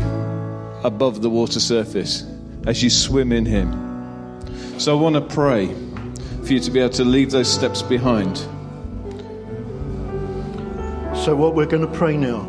[0.83, 2.25] above the water surface
[2.67, 3.71] as you swim in Him.
[4.79, 5.67] So I want to pray
[6.43, 8.37] for you to be able to leave those steps behind.
[11.17, 12.41] So, what we're going to pray now,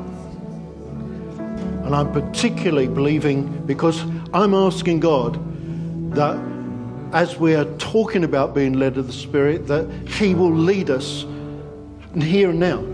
[1.84, 4.00] and I'm particularly believing because
[4.32, 5.34] I'm asking God
[6.14, 6.40] that
[7.12, 11.26] as we are talking about being led of the Spirit, that He will lead us
[12.16, 12.84] here and now,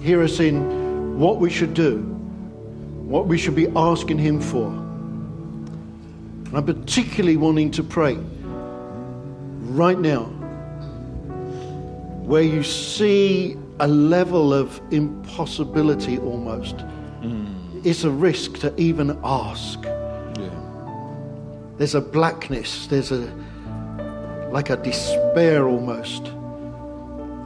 [0.00, 2.16] hear us in what we should do
[3.06, 4.85] what we should be asking Him for.
[6.52, 10.24] I'm particularly wanting to pray right now
[12.24, 16.76] where you see a level of impossibility almost.
[17.20, 17.84] Mm.
[17.84, 19.82] It's a risk to even ask.
[19.82, 20.50] Yeah.
[21.78, 23.32] There's a blackness, there's a
[24.50, 26.24] like a despair almost.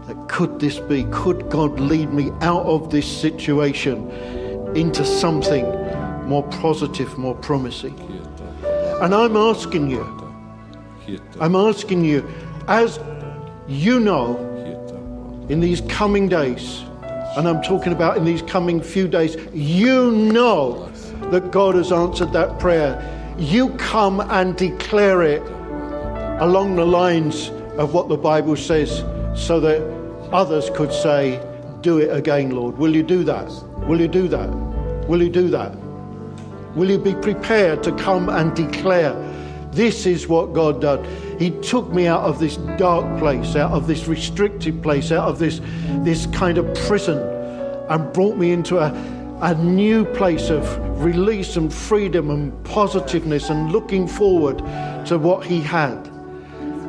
[0.06, 1.04] That could this be?
[1.10, 4.10] Could God lead me out of this situation?
[4.74, 5.64] into something
[6.26, 7.96] more positive, more promising.
[9.00, 10.04] And I'm asking you,
[11.40, 12.28] I'm asking you,
[12.68, 13.00] as
[13.66, 14.36] you know,
[15.48, 16.82] in these coming days,
[17.36, 20.90] and I'm talking about in these coming few days, you know
[21.30, 22.94] that God has answered that prayer.
[23.38, 25.42] You come and declare it
[26.40, 27.48] along the lines
[27.78, 28.98] of what the Bible says
[29.34, 29.80] so that
[30.32, 31.40] others could say,
[31.80, 32.76] Do it again, Lord.
[32.76, 33.50] Will you do that?
[33.86, 34.48] Will you do that?
[35.08, 35.72] Will you do that?
[36.74, 39.12] Will you be prepared to come and declare,
[39.72, 41.04] This is what God did?
[41.40, 45.38] He took me out of this dark place, out of this restricted place, out of
[45.38, 45.60] this,
[46.04, 47.18] this kind of prison,
[47.88, 48.92] and brought me into a,
[49.42, 50.64] a new place of
[51.02, 54.58] release and freedom and positiveness and looking forward
[55.06, 56.06] to what He had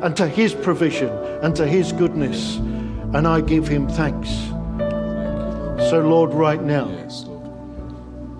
[0.02, 1.08] and to His provision
[1.42, 2.56] and to His goodness.
[3.14, 4.30] And I give Him thanks.
[5.90, 6.86] So, Lord, right now,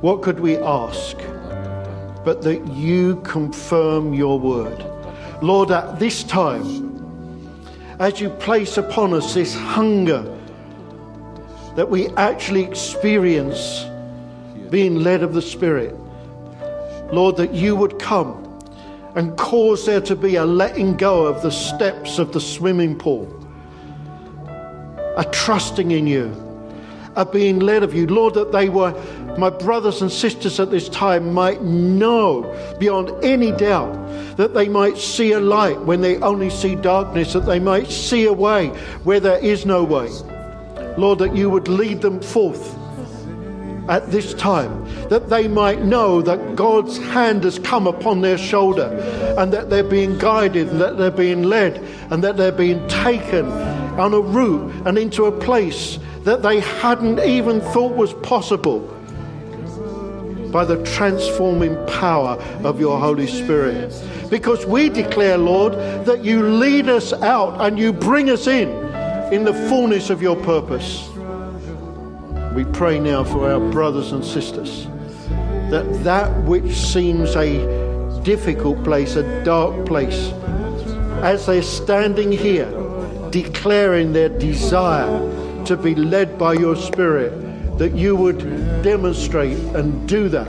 [0.03, 1.17] what could we ask
[2.25, 4.85] but that you confirm your word?
[5.43, 6.89] Lord, at this time,
[7.99, 10.23] as you place upon us this hunger
[11.77, 13.85] that we actually experience
[14.71, 15.95] being led of the Spirit.
[17.13, 18.39] Lord, that you would come
[19.15, 23.29] and cause there to be a letting go of the steps of the swimming pool,
[25.17, 26.35] a trusting in you,
[27.17, 28.07] a being led of you.
[28.07, 28.93] Lord, that they were,
[29.39, 32.43] my brothers and sisters at this time, might know
[32.79, 33.93] beyond any doubt
[34.37, 38.25] that they might see a light when they only see darkness, that they might see
[38.27, 38.69] a way
[39.05, 40.09] where there is no way.
[40.97, 42.77] Lord, that you would lead them forth
[43.89, 48.87] at this time, that they might know that God's hand has come upon their shoulder
[49.39, 51.79] and that they're being guided and that they're being led
[52.11, 53.47] and that they're being taken
[53.99, 58.81] on a route and into a place that they hadn't even thought was possible
[60.53, 63.93] by the transforming power of your Holy Spirit.
[64.31, 65.73] Because we declare, Lord,
[66.05, 68.69] that you lead us out and you bring us in
[69.33, 71.09] in the fullness of your purpose.
[72.55, 74.87] We pray now for our brothers and sisters
[75.71, 80.31] that that which seems a difficult place, a dark place,
[81.23, 82.71] as they're standing here
[83.31, 85.09] declaring their desire
[85.67, 88.39] to be led by your Spirit, that you would
[88.83, 90.49] demonstrate and do that.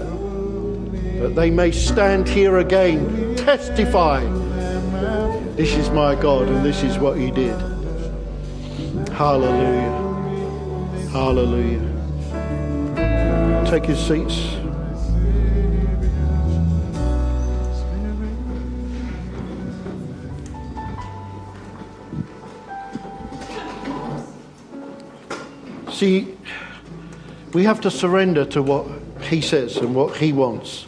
[1.22, 4.24] That they may stand here again, testify.
[5.56, 7.60] this is my God and this is what He did.
[9.10, 9.92] Hallelujah.
[11.12, 11.90] Hallelujah.
[13.70, 14.63] Take your seats.
[26.04, 26.28] See,
[27.54, 28.86] we have to surrender to what
[29.22, 30.86] He says and what He wants.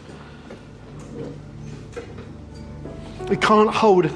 [3.30, 4.11] We can't hold.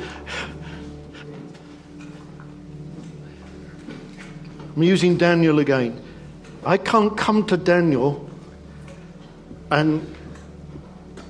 [4.75, 6.03] I'm using Daniel again.
[6.65, 8.29] I can't come to Daniel
[9.71, 10.05] and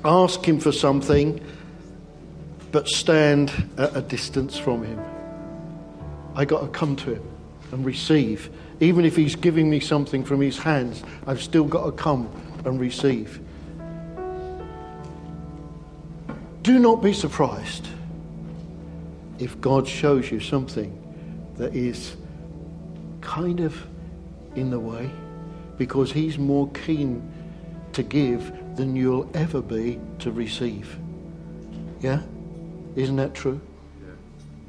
[0.03, 1.39] ask him for something
[2.71, 4.99] but stand at a distance from him.
[6.35, 7.23] I got to come to him
[7.71, 8.49] and receive.
[8.79, 12.29] Even if he's giving me something from his hands, I've still got to come
[12.65, 13.39] and receive.
[16.63, 17.87] Do not be surprised
[19.39, 20.95] if God shows you something
[21.55, 22.15] that is
[23.21, 23.85] kind of
[24.55, 25.09] in the way
[25.77, 27.31] because he's more keen
[27.93, 30.97] to give than you'll ever be to receive.
[32.01, 32.21] Yeah?
[32.95, 33.59] Isn't that true?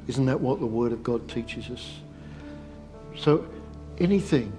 [0.06, 2.00] Isn't that what the Word of God teaches us?
[3.16, 3.46] So,
[4.00, 4.52] anything,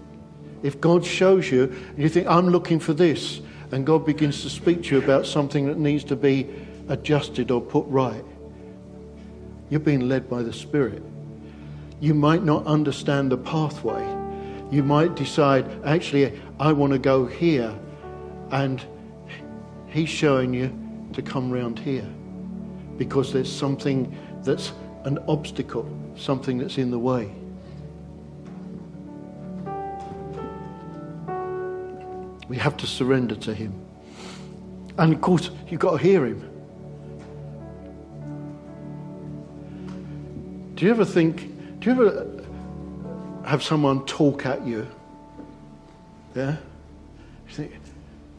[0.63, 4.49] if God shows you, and you think, I'm looking for this, and God begins to
[4.49, 6.47] speak to you about something that needs to be
[6.89, 8.23] adjusted or put right,
[9.69, 11.01] you're being led by the Spirit.
[11.99, 14.05] You might not understand the pathway.
[14.69, 17.73] You might decide, actually, I want to go here,
[18.51, 18.83] and
[19.87, 20.77] He's showing you
[21.13, 22.07] to come round here
[22.97, 24.73] because there's something that's
[25.03, 27.33] an obstacle, something that's in the way.
[32.51, 33.73] We have to surrender to Him.
[34.97, 36.41] And of course, you've got to hear Him.
[40.75, 42.43] Do you ever think, do you ever
[43.45, 44.85] have someone talk at you?
[46.35, 46.57] Yeah?
[47.47, 47.71] You think,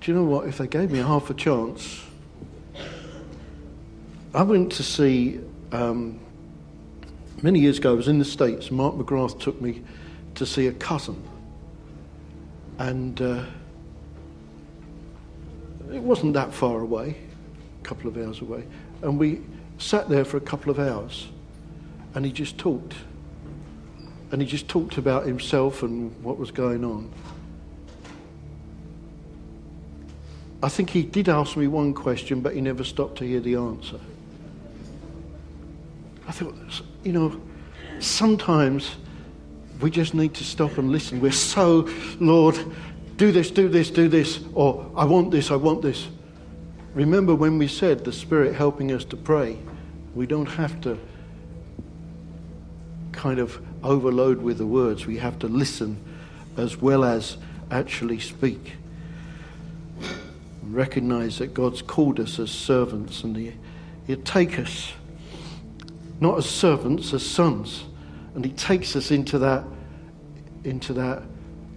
[0.02, 0.46] do you know what?
[0.46, 2.04] If they gave me half a chance,
[4.34, 5.40] I went to see,
[5.72, 6.20] um,
[7.42, 8.70] many years ago, I was in the States.
[8.70, 9.82] Mark McGrath took me
[10.34, 11.16] to see a cousin.
[12.78, 13.44] And uh,
[15.92, 17.16] it wasn't that far away,
[17.80, 18.64] a couple of hours away.
[19.02, 19.42] And we
[19.78, 21.28] sat there for a couple of hours.
[22.14, 22.94] And he just talked.
[24.30, 27.10] And he just talked about himself and what was going on.
[30.62, 33.56] I think he did ask me one question, but he never stopped to hear the
[33.56, 33.98] answer.
[36.28, 36.54] I thought,
[37.02, 37.40] you know,
[37.98, 38.94] sometimes
[39.80, 41.20] we just need to stop and listen.
[41.20, 41.88] We're so,
[42.20, 42.56] Lord,
[43.22, 46.08] do this, do this, do this, or I want this, I want this.
[46.92, 49.56] Remember when we said the Spirit helping us to pray,
[50.16, 50.98] we don't have to
[53.12, 55.06] kind of overload with the words.
[55.06, 56.02] We have to listen
[56.56, 57.36] as well as
[57.70, 58.72] actually speak.
[60.00, 63.52] and recognize that God's called us as servants and he,
[64.08, 64.94] He'll take us
[66.18, 67.84] not as servants, as sons.
[68.34, 69.62] And He takes us into that,
[70.64, 71.22] into that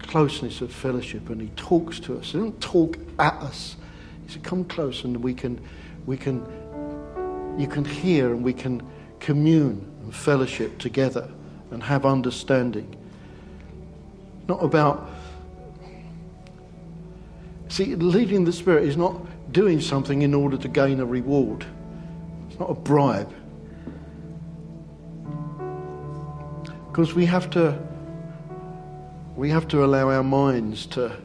[0.07, 2.31] closeness of fellowship and He talks to us.
[2.31, 3.75] He doesn't talk at us.
[4.25, 5.59] He said, Come close and we can,
[6.05, 6.45] we can,
[7.57, 8.81] you can hear and we can
[9.19, 11.29] commune and fellowship together
[11.71, 12.95] and have understanding.
[14.47, 15.09] Not about
[17.75, 19.19] See, leading the Spirit is not
[19.51, 21.65] doing something in order to gain a reward,
[22.49, 23.33] it's not a bribe.
[26.87, 27.77] Because we have to.
[29.35, 31.15] We have to allow our minds to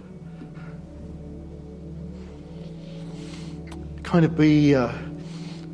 [4.02, 4.92] kind of be uh,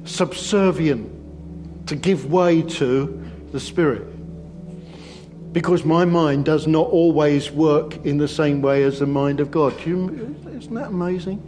[0.04, 4.06] subservient, to give way to the Spirit
[5.56, 9.50] because my mind does not always work in the same way as the mind of
[9.50, 9.72] God.
[9.86, 11.42] You, isn't that amazing?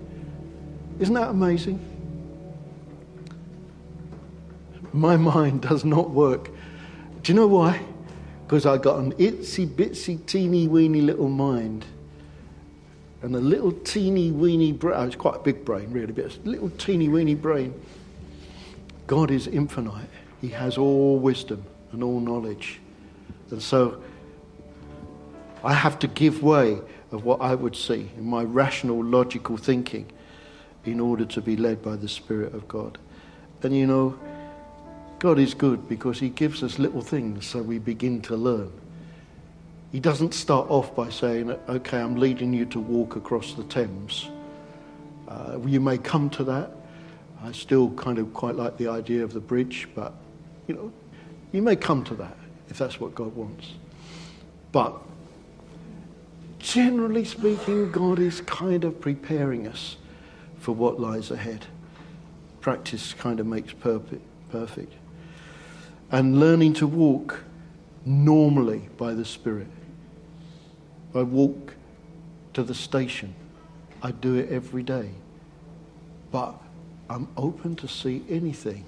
[0.99, 1.78] Isn't that amazing?
[4.95, 6.49] My mind does not work.
[7.22, 7.82] Do you know why?
[8.49, 11.84] Because I got an itsy bitsy teeny weeny little mind
[13.20, 14.94] and a little teeny weeny brain.
[14.96, 17.78] Oh, it's quite a big brain, really, but it's a little teeny weeny brain.
[19.07, 20.09] God is infinite.
[20.40, 22.80] He has all wisdom and all knowledge.
[23.51, 24.03] And so
[25.62, 26.78] I have to give way
[27.12, 30.11] of what I would see in my rational, logical thinking
[30.86, 32.96] in order to be led by the Spirit of God.
[33.62, 34.18] And you know,
[35.19, 38.73] God is good because He gives us little things so we begin to learn.
[39.91, 44.29] He doesn't start off by saying, okay, I'm leading you to walk across the Thames.
[45.27, 46.71] Uh, you may come to that.
[47.43, 50.12] I still kind of quite like the idea of the bridge, but
[50.66, 50.93] you know,
[51.53, 52.37] you may come to that
[52.69, 53.73] if that's what God wants.
[54.73, 54.95] But
[56.59, 59.97] generally speaking, God is kind of preparing us
[60.59, 61.66] for what lies ahead.
[62.61, 64.23] Practice kind of makes perfect.
[66.11, 67.44] And learning to walk
[68.04, 69.68] normally by the Spirit.
[71.14, 71.74] I walk
[72.54, 73.34] to the station.
[74.02, 75.11] I do it every day.
[76.30, 76.54] But
[77.11, 78.84] I'm open to see anything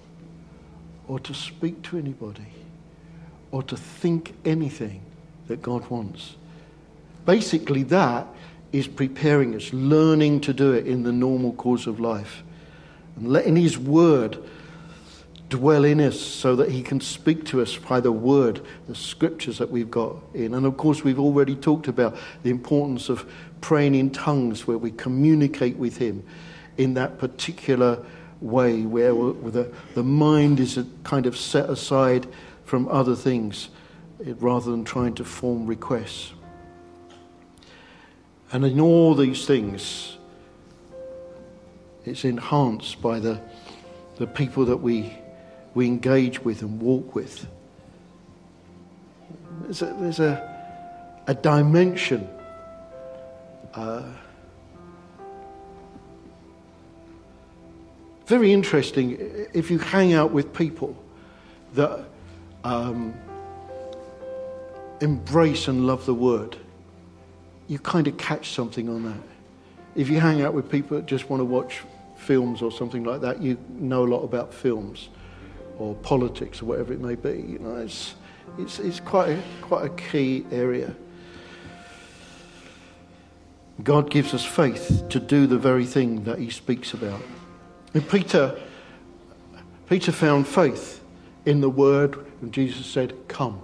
[1.08, 2.46] or to speak to anybody
[3.50, 5.02] or to think anything
[5.48, 6.36] that God wants.
[7.26, 8.26] Basically, that
[8.72, 12.44] is preparing us, learning to do it in the normal course of life,
[13.16, 14.38] and letting His Word
[15.50, 19.58] dwell in us so that He can speak to us by the Word, the scriptures
[19.58, 20.54] that we've got in.
[20.54, 23.30] And of course, we've already talked about the importance of
[23.60, 26.24] praying in tongues where we communicate with Him
[26.78, 28.02] in that particular
[28.40, 32.26] way where the, the mind is kind of set aside
[32.64, 33.68] from other things
[34.24, 36.32] eh, rather than trying to form requests.
[38.52, 40.16] And in all these things,
[42.04, 43.40] it's enhanced by the,
[44.16, 45.16] the people that we,
[45.74, 47.46] we engage with and walk with.
[49.62, 52.28] There's a, there's a, a dimension.
[53.74, 54.02] Uh,
[58.26, 59.16] very interesting
[59.52, 60.96] if you hang out with people
[61.74, 62.04] that
[62.64, 63.14] um,
[65.00, 66.56] embrace and love the word
[67.70, 69.22] you kind of catch something on that.
[69.94, 71.82] If you hang out with people that just want to watch
[72.16, 75.08] films or something like that, you know a lot about films
[75.80, 77.42] or politics or whatever it may be.
[77.48, 78.14] You know, it's,
[78.58, 80.94] it's, it's quite, a, quite a key area.
[83.82, 87.22] God gives us faith to do the very thing that he speaks about.
[87.94, 88.60] And Peter,
[89.88, 91.02] Peter found faith
[91.46, 93.62] in the word when Jesus said, Come.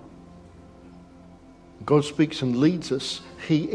[1.85, 3.67] God speaks and leads us, He,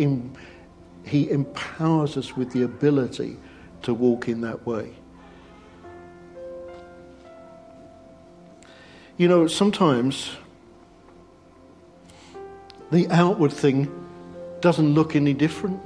[1.06, 3.38] he empowers us with the ability
[3.84, 4.96] to walk in that way.
[9.22, 10.32] You know, sometimes
[12.90, 13.88] the outward thing
[14.62, 15.80] doesn't look any different.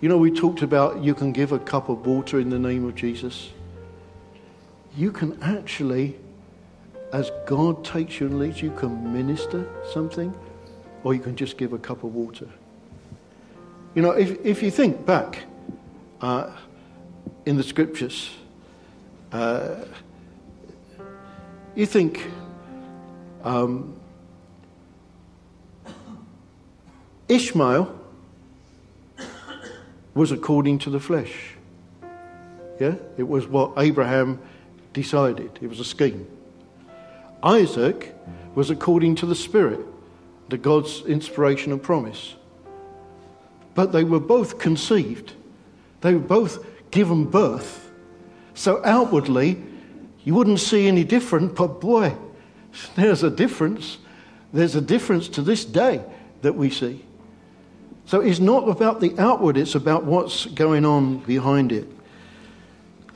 [0.00, 2.84] You know, we talked about you can give a cup of water in the name
[2.84, 3.50] of Jesus.
[4.96, 6.14] You can actually
[7.12, 10.32] as God takes you and leads you, can minister something,
[11.02, 12.48] or you can just give a cup of water.
[13.96, 15.46] You know, if, if you think back
[16.20, 16.52] uh,
[17.44, 18.30] in the scriptures,
[19.32, 19.86] uh,
[21.74, 22.30] you think
[23.42, 23.94] um,
[27.28, 27.98] Ishmael
[30.14, 31.54] was according to the flesh.
[32.80, 32.94] Yeah?
[33.16, 34.40] It was what Abraham
[34.92, 36.26] decided, it was a scheme.
[37.42, 38.14] Isaac
[38.54, 39.80] was according to the Spirit,
[40.50, 42.34] to God's inspiration and promise.
[43.74, 45.32] But they were both conceived
[46.04, 47.90] They were both given birth.
[48.52, 49.62] So outwardly,
[50.24, 52.16] you wouldn't see any different, but boy,
[52.96, 53.98] there's a difference.
[54.52, 56.02] There's a difference to this day
[56.42, 57.04] that we see.
[58.06, 61.88] So it's not about the outward, it's about what's going on behind it.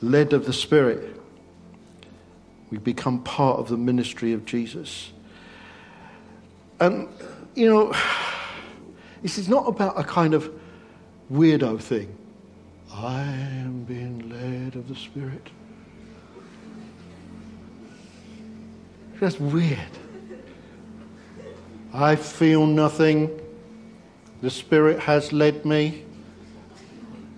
[0.01, 1.15] Led of the Spirit.
[2.69, 5.11] We become part of the ministry of Jesus.
[6.79, 7.09] And,
[7.55, 7.93] you know,
[9.21, 10.49] this is not about a kind of
[11.31, 12.15] weirdo thing.
[12.93, 15.49] I am being led of the Spirit.
[19.19, 19.79] That's weird.
[21.93, 23.29] I feel nothing.
[24.41, 26.05] The Spirit has led me.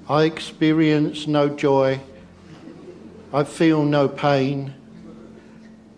[0.08, 2.00] I experience no joy.
[3.34, 4.74] I feel no pain.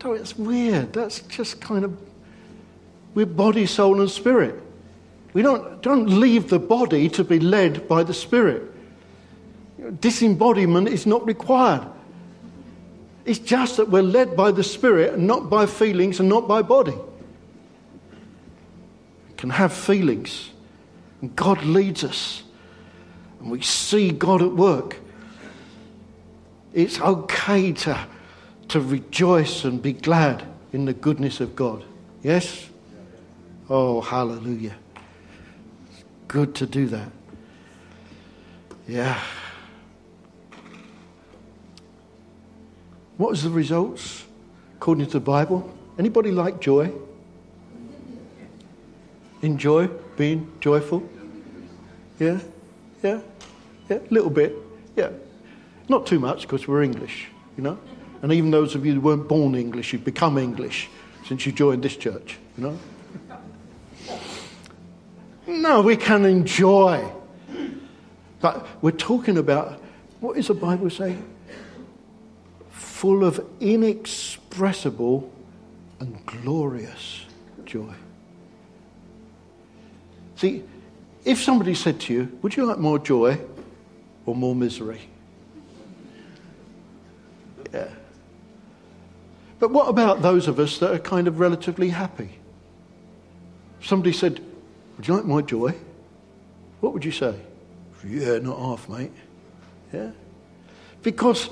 [0.05, 0.93] Oh, it's weird.
[0.93, 1.97] That's just kind of.
[3.15, 4.63] We're body, soul, and spirit.
[5.33, 8.71] We don't, don't leave the body to be led by the Spirit.
[9.99, 11.87] Disembodiment is not required.
[13.25, 16.61] It's just that we're led by the Spirit and not by feelings and not by
[16.61, 16.97] body.
[19.29, 20.49] We can have feelings,
[21.21, 22.43] and God leads us,
[23.39, 24.97] and we see God at work.
[26.73, 28.07] It's okay to,
[28.69, 30.43] to rejoice and be glad
[30.73, 31.83] in the goodness of God.
[32.23, 32.69] Yes?
[33.69, 34.75] Oh, hallelujah.
[35.91, 37.09] It's good to do that.
[38.87, 39.19] Yeah.
[43.17, 44.25] What was the results
[44.75, 45.71] according to the Bible?
[45.99, 46.91] Anybody like joy?
[49.41, 49.87] Enjoy
[50.17, 51.07] being joyful?
[52.19, 52.39] Yeah?
[53.03, 53.21] Yeah?
[53.89, 53.97] Yeah?
[53.97, 54.55] A little bit.
[54.95, 55.09] Yeah.
[55.89, 57.77] Not too much because we're English, you know?
[58.21, 60.89] And even those of you who weren't born English, you've become English
[61.27, 62.79] since you joined this church, you know?
[65.45, 67.05] No, we can enjoy.
[68.39, 69.79] But we're talking about
[70.19, 71.17] what does the Bible say?
[73.03, 75.29] Full of inexpressible
[75.99, 77.25] and glorious
[77.65, 77.93] joy.
[80.37, 80.63] See,
[81.25, 83.41] if somebody said to you, Would you like more joy
[84.25, 85.01] or more misery?
[87.73, 87.89] Yeah.
[89.59, 92.29] But what about those of us that are kind of relatively happy?
[93.81, 94.39] Somebody said,
[94.95, 95.75] Would you like more joy?
[96.79, 97.35] What would you say?
[98.07, 99.11] Yeah, not half, mate.
[99.91, 100.11] Yeah?
[101.01, 101.49] Because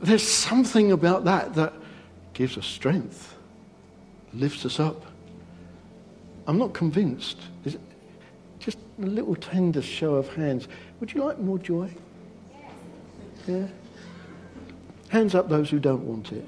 [0.00, 1.72] there's something about that that
[2.32, 3.34] gives us strength,
[4.34, 5.04] lifts us up.
[6.46, 7.38] I'm not convinced.
[7.64, 7.76] Is
[8.58, 10.68] just a little tender show of hands.
[11.00, 11.90] Would you like more joy?
[13.46, 13.66] Yeah?
[15.08, 16.44] Hands up those who don't want it.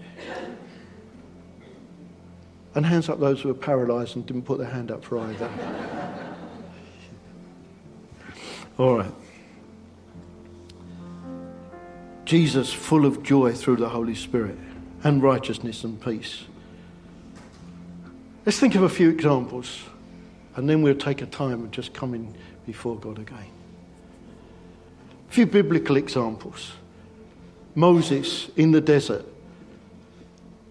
[2.74, 5.50] And hands up those who are paralyzed and didn't put their hand up for either.
[8.78, 9.12] All right.
[12.28, 14.58] Jesus, full of joy through the Holy Spirit
[15.02, 16.44] and righteousness and peace.
[18.44, 19.80] Let's think of a few examples,
[20.54, 23.46] and then we'll take a time of just coming before God again.
[25.30, 26.72] A few biblical examples.
[27.74, 29.24] Moses in the desert.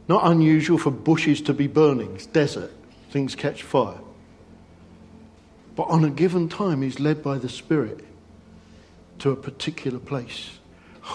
[0.07, 2.71] Not unusual for bushes to be burning, it's desert,
[3.09, 3.97] things catch fire.
[5.75, 8.05] But on a given time, he's led by the Spirit
[9.17, 10.56] to a particular place.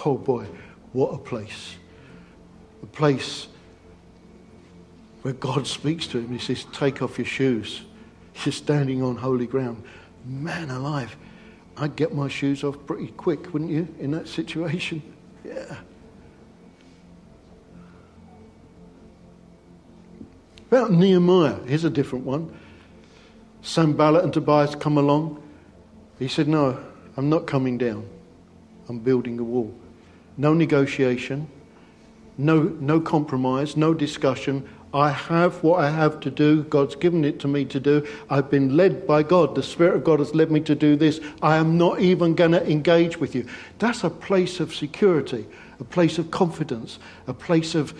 [0.05, 0.45] Oh boy,
[0.91, 1.75] what a place!
[2.81, 3.47] A place
[5.23, 6.29] where God speaks to him.
[6.29, 7.81] He says, Take off your shoes.
[8.45, 9.83] You're standing on holy ground.
[10.25, 11.15] Man alive,
[11.77, 15.01] I'd get my shoes off pretty quick, wouldn't you, in that situation?
[15.45, 15.75] Yeah.
[20.69, 22.57] About Nehemiah, here's a different one.
[23.61, 25.43] Sanballat and Tobias come along.
[26.17, 26.81] He said, No,
[27.17, 28.07] I'm not coming down.
[28.87, 29.75] I'm building a wall.
[30.37, 31.47] No negotiation,
[32.37, 34.67] no, no compromise, no discussion.
[34.93, 36.63] I have what I have to do.
[36.63, 38.07] God's given it to me to do.
[38.29, 39.55] I've been led by God.
[39.55, 41.19] The Spirit of God has led me to do this.
[41.41, 43.47] I am not even going to engage with you.
[43.79, 45.47] That's a place of security,
[45.79, 47.93] a place of confidence, a place of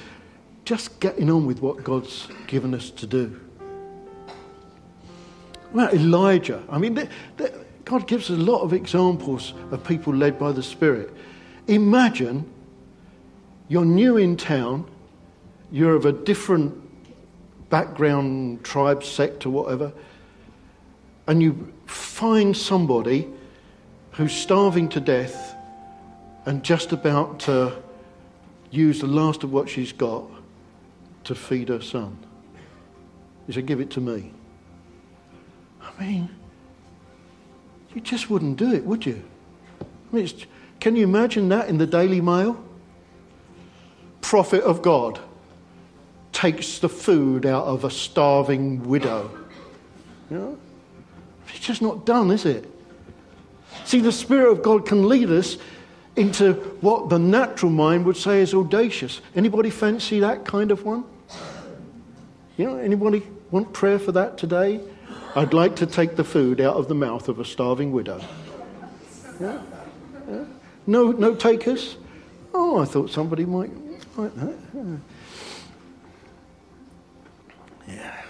[0.66, 3.40] just getting on with what God's given us to do.
[5.72, 7.10] Well, Elijah, I mean,
[7.86, 11.12] God gives us a lot of examples of people led by the Spirit.
[11.68, 12.50] Imagine
[13.68, 14.90] you're new in town,
[15.72, 16.80] you're of a different
[17.70, 19.94] background, tribe, sect, or whatever,
[21.28, 23.30] and you find somebody
[24.12, 25.56] who's starving to death
[26.46, 27.82] and just about to
[28.70, 30.24] use the last of what she's got
[31.24, 32.18] to feed her son.
[33.48, 34.32] He said, Give it to me.
[35.82, 36.30] I mean,
[37.94, 39.24] you just wouldn't do it, would you?
[39.82, 40.30] I mean,
[40.84, 42.62] can you imagine that in the Daily Mail?
[44.20, 45.18] Prophet of God
[46.34, 49.32] takes the food out of a starving widow.
[50.30, 50.58] You know?
[51.48, 52.70] It's just not done, is it?
[53.86, 55.56] See, the Spirit of God can lead us
[56.18, 59.22] into what the natural mind would say is audacious.
[59.38, 61.06] Anybody fancy that kind of one?
[62.58, 64.82] You know, anybody want prayer for that today?
[65.34, 68.22] I'd like to take the food out of the mouth of a starving widow.
[69.40, 69.62] Yeah?
[70.86, 71.98] No, no takers?
[72.54, 73.72] Oh, I thought somebody might
[74.18, 74.56] like that.
[77.88, 78.22] Yeah.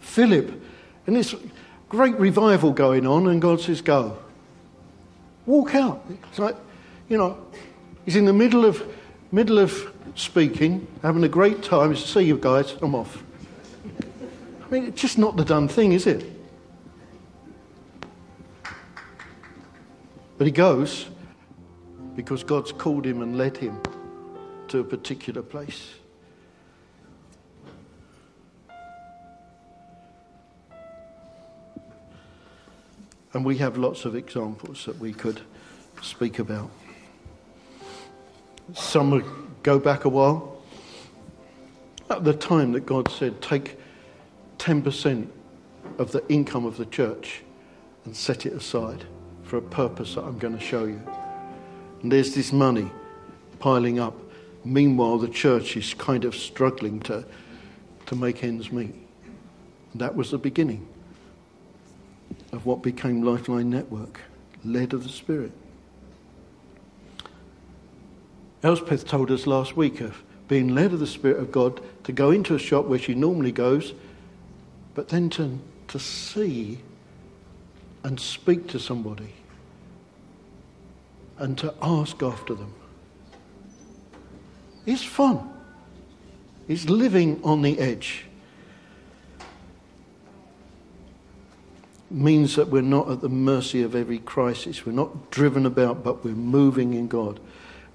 [0.00, 0.62] Philip,
[1.06, 1.34] and this
[1.88, 4.18] great revival going on, and God says, Go.
[5.46, 6.04] Walk out.
[6.28, 6.56] It's like,
[7.08, 7.36] you know,
[8.04, 8.82] he's in the middle of,
[9.32, 11.92] middle of speaking, having a great time.
[11.92, 13.22] He See you guys, I'm off.
[14.64, 16.24] I mean, it's just not the done thing, is it?
[20.38, 21.06] But he goes
[22.14, 23.80] because God's called him and led him
[24.68, 25.94] to a particular place.
[33.34, 35.40] And we have lots of examples that we could
[36.02, 36.70] speak about.
[38.74, 39.24] Some would
[39.62, 40.62] go back a while.
[42.10, 43.78] At the time that God said, take
[44.58, 45.28] 10%
[45.98, 47.42] of the income of the church
[48.04, 49.06] and set it aside
[49.44, 51.00] for a purpose that I'm going to show you.
[52.02, 52.90] And there's this money
[53.58, 54.16] piling up.
[54.64, 57.24] Meanwhile, the church is kind of struggling to,
[58.06, 58.94] to make ends meet.
[59.92, 60.86] And that was the beginning
[62.52, 64.20] of what became Lifeline Network,
[64.64, 65.52] led of the Spirit.
[68.62, 72.30] Elspeth told us last week of being led of the Spirit of God to go
[72.30, 73.94] into a shop where she normally goes,
[74.94, 76.78] but then to, to see
[78.04, 79.32] and speak to somebody
[81.42, 82.72] and to ask after them.
[84.86, 85.50] It's fun.
[86.68, 88.26] It's living on the edge.
[92.10, 94.84] means that we're not at the mercy of every crisis.
[94.84, 97.40] We're not driven about, but we're moving in God.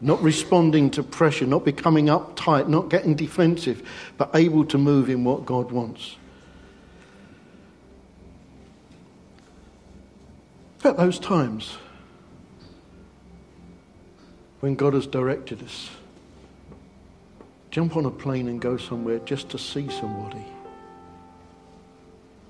[0.02, 3.88] Not responding to pressure, not becoming uptight, not getting defensive,
[4.18, 6.16] but able to move in what God wants.
[10.84, 11.78] At those times
[14.60, 15.90] when God has directed us,
[17.72, 20.46] jump on a plane and go somewhere just to see somebody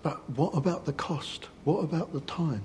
[0.08, 1.50] but what about the cost?
[1.66, 2.62] What about the time?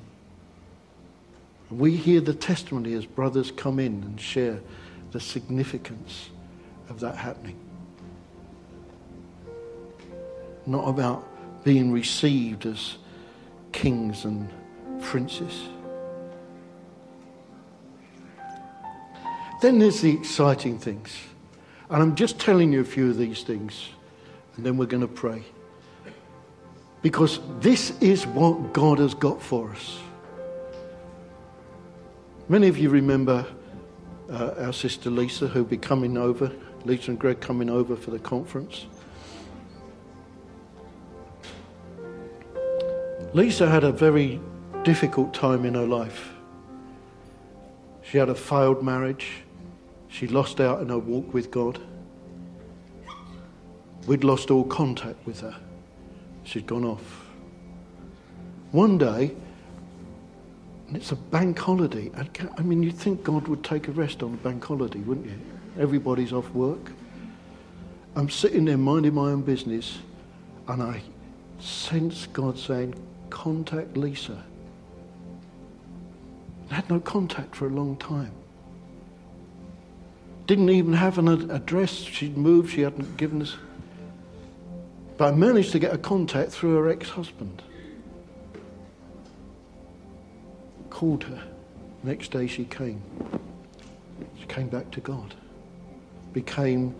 [1.72, 4.60] We hear the testimony as brothers come in and share
[5.10, 6.30] the significance
[6.88, 7.58] of that happening.
[10.66, 11.26] Not about
[11.64, 12.96] being received as
[13.72, 14.48] kings and
[15.00, 15.68] princes.
[19.62, 21.16] Then there's the exciting things.
[21.88, 23.90] And I'm just telling you a few of these things,
[24.56, 25.44] and then we're going to pray.
[27.00, 30.00] Because this is what God has got for us.
[32.48, 33.46] Many of you remember
[34.28, 36.50] uh, our sister Lisa, who'll be coming over,
[36.84, 38.86] Lisa and Greg coming over for the conference.
[43.32, 44.40] Lisa had a very
[44.82, 46.32] difficult time in her life.
[48.02, 49.44] She had a failed marriage.
[50.12, 51.80] She lost out in her walk with God.
[54.06, 55.56] We'd lost all contact with her.
[56.44, 57.24] She'd gone off.
[58.72, 59.34] One day,
[60.86, 62.10] and it's a bank holiday.
[62.58, 65.38] I mean, you'd think God would take a rest on a bank holiday, wouldn't you?
[65.78, 66.92] Everybody's off work.
[68.14, 69.98] I'm sitting there minding my own business,
[70.68, 71.00] and I
[71.58, 72.94] sense God saying,
[73.30, 74.44] Contact Lisa.
[76.70, 78.32] I had no contact for a long time.
[80.46, 81.92] Didn't even have an address.
[81.92, 83.56] She'd moved, she hadn't given us.
[85.16, 87.62] But I managed to get a contact through her ex husband.
[90.90, 91.42] Called her.
[92.02, 93.02] Next day she came.
[94.40, 95.34] She came back to God.
[96.32, 96.94] Became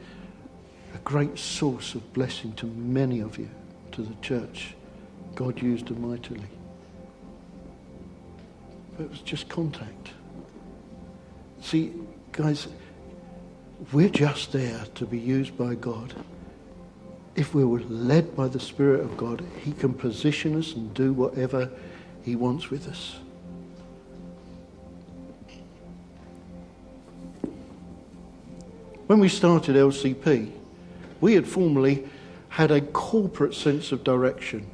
[0.94, 3.48] a great source of blessing to many of you,
[3.92, 4.74] to the church.
[5.34, 6.46] God used her mightily.
[8.96, 10.10] But it was just contact.
[11.60, 11.92] See,
[12.32, 12.68] guys,
[13.90, 16.14] we're just there to be used by God
[17.34, 21.12] if we were led by the Spirit of God, He can position us and do
[21.12, 21.70] whatever
[22.22, 23.16] He wants with us.
[29.06, 30.50] When we started LCP,
[31.20, 32.06] we had formerly
[32.48, 34.66] had a corporate sense of direction.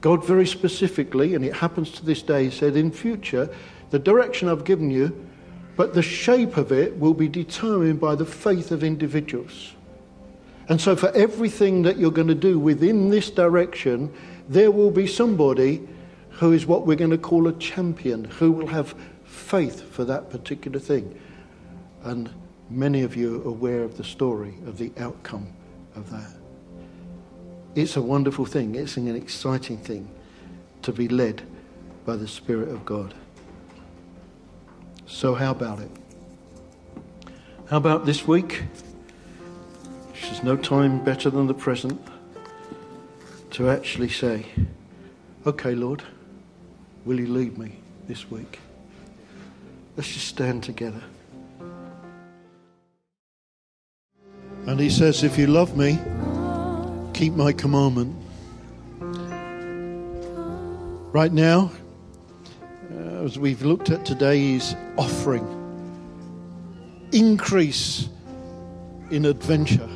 [0.00, 3.48] God very specifically, and it happens to this day, said, in future,
[3.90, 5.27] the direction I've given you,
[5.78, 9.74] but the shape of it will be determined by the faith of individuals.
[10.68, 14.12] And so, for everything that you're going to do within this direction,
[14.48, 15.88] there will be somebody
[16.30, 18.92] who is what we're going to call a champion, who will have
[19.24, 21.16] faith for that particular thing.
[22.02, 22.28] And
[22.68, 25.46] many of you are aware of the story of the outcome
[25.94, 26.32] of that.
[27.76, 30.10] It's a wonderful thing, it's an exciting thing
[30.82, 31.44] to be led
[32.04, 33.14] by the Spirit of God.
[35.08, 35.90] So, how about it?
[37.70, 38.64] How about this week?
[40.20, 41.98] There's no time better than the present
[43.52, 44.44] to actually say,
[45.46, 46.02] Okay, Lord,
[47.06, 48.58] will you lead me this week?
[49.96, 51.02] Let's just stand together.
[54.66, 55.98] And he says, If you love me,
[57.14, 58.14] keep my commandment.
[61.14, 61.72] Right now,
[63.24, 65.44] as we've looked at today's offering,
[67.12, 68.08] increase
[69.10, 69.88] in adventure,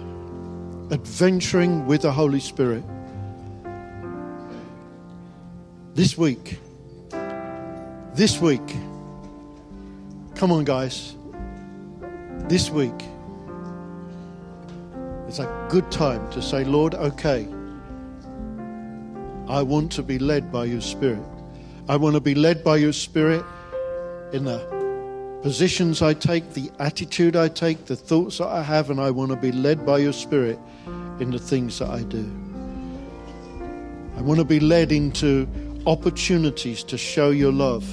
[0.90, 2.82] adventuring with the Holy Spirit.
[5.94, 6.58] This week,
[8.14, 8.66] this week,
[10.34, 11.14] come on, guys,
[12.48, 13.04] this week,
[15.28, 17.46] it's a good time to say, Lord, okay,
[19.48, 21.22] I want to be led by your Spirit.
[21.88, 23.44] I want to be led by your Spirit
[24.32, 24.60] in the
[25.42, 29.30] positions I take, the attitude I take, the thoughts that I have, and I want
[29.30, 30.58] to be led by your Spirit
[31.18, 32.24] in the things that I do.
[34.16, 35.48] I want to be led into
[35.86, 37.84] opportunities to show your love.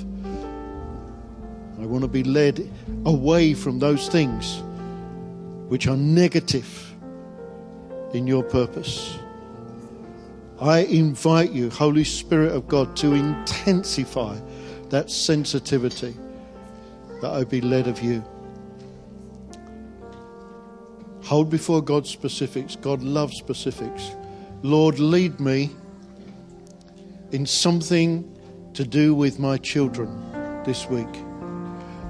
[1.82, 2.70] I want to be led
[3.06, 4.62] away from those things
[5.70, 6.96] which are negative
[8.14, 9.19] in your purpose.
[10.62, 14.38] I invite you, Holy Spirit of God, to intensify
[14.90, 16.16] that sensitivity
[17.22, 18.24] that I be led of you.
[21.24, 22.76] Hold before God specifics.
[22.76, 24.12] God loves specifics.
[24.62, 25.70] Lord, lead me
[27.32, 28.36] in something
[28.74, 30.10] to do with my children
[30.66, 31.08] this week.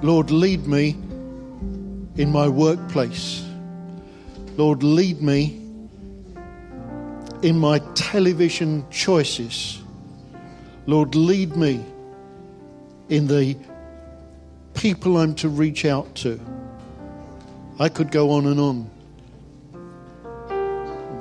[0.02, 0.90] Lord, lead me
[2.16, 3.44] in my workplace.
[4.56, 5.59] Lord, lead me
[7.42, 9.80] in my television choices.
[10.86, 11.84] Lord, lead me
[13.08, 13.56] in the
[14.74, 16.40] people I'm to reach out to.
[17.78, 18.90] I could go on and on.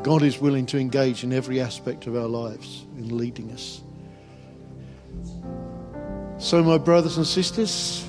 [0.03, 3.81] God is willing to engage in every aspect of our lives in leading us.
[6.37, 8.05] So, my brothers and sisters,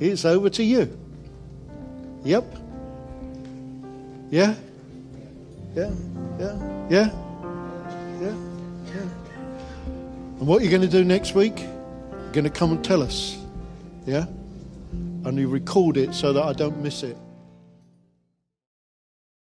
[0.00, 0.98] it's over to you.
[2.24, 2.56] Yep.
[4.30, 4.54] Yeah?
[5.74, 5.90] Yeah?
[6.38, 6.86] Yeah?
[6.90, 7.29] Yeah?
[10.40, 13.36] And what you're going to do next week, you're going to come and tell us.
[14.06, 14.24] Yeah?
[15.24, 17.18] And you record it so that I don't miss it.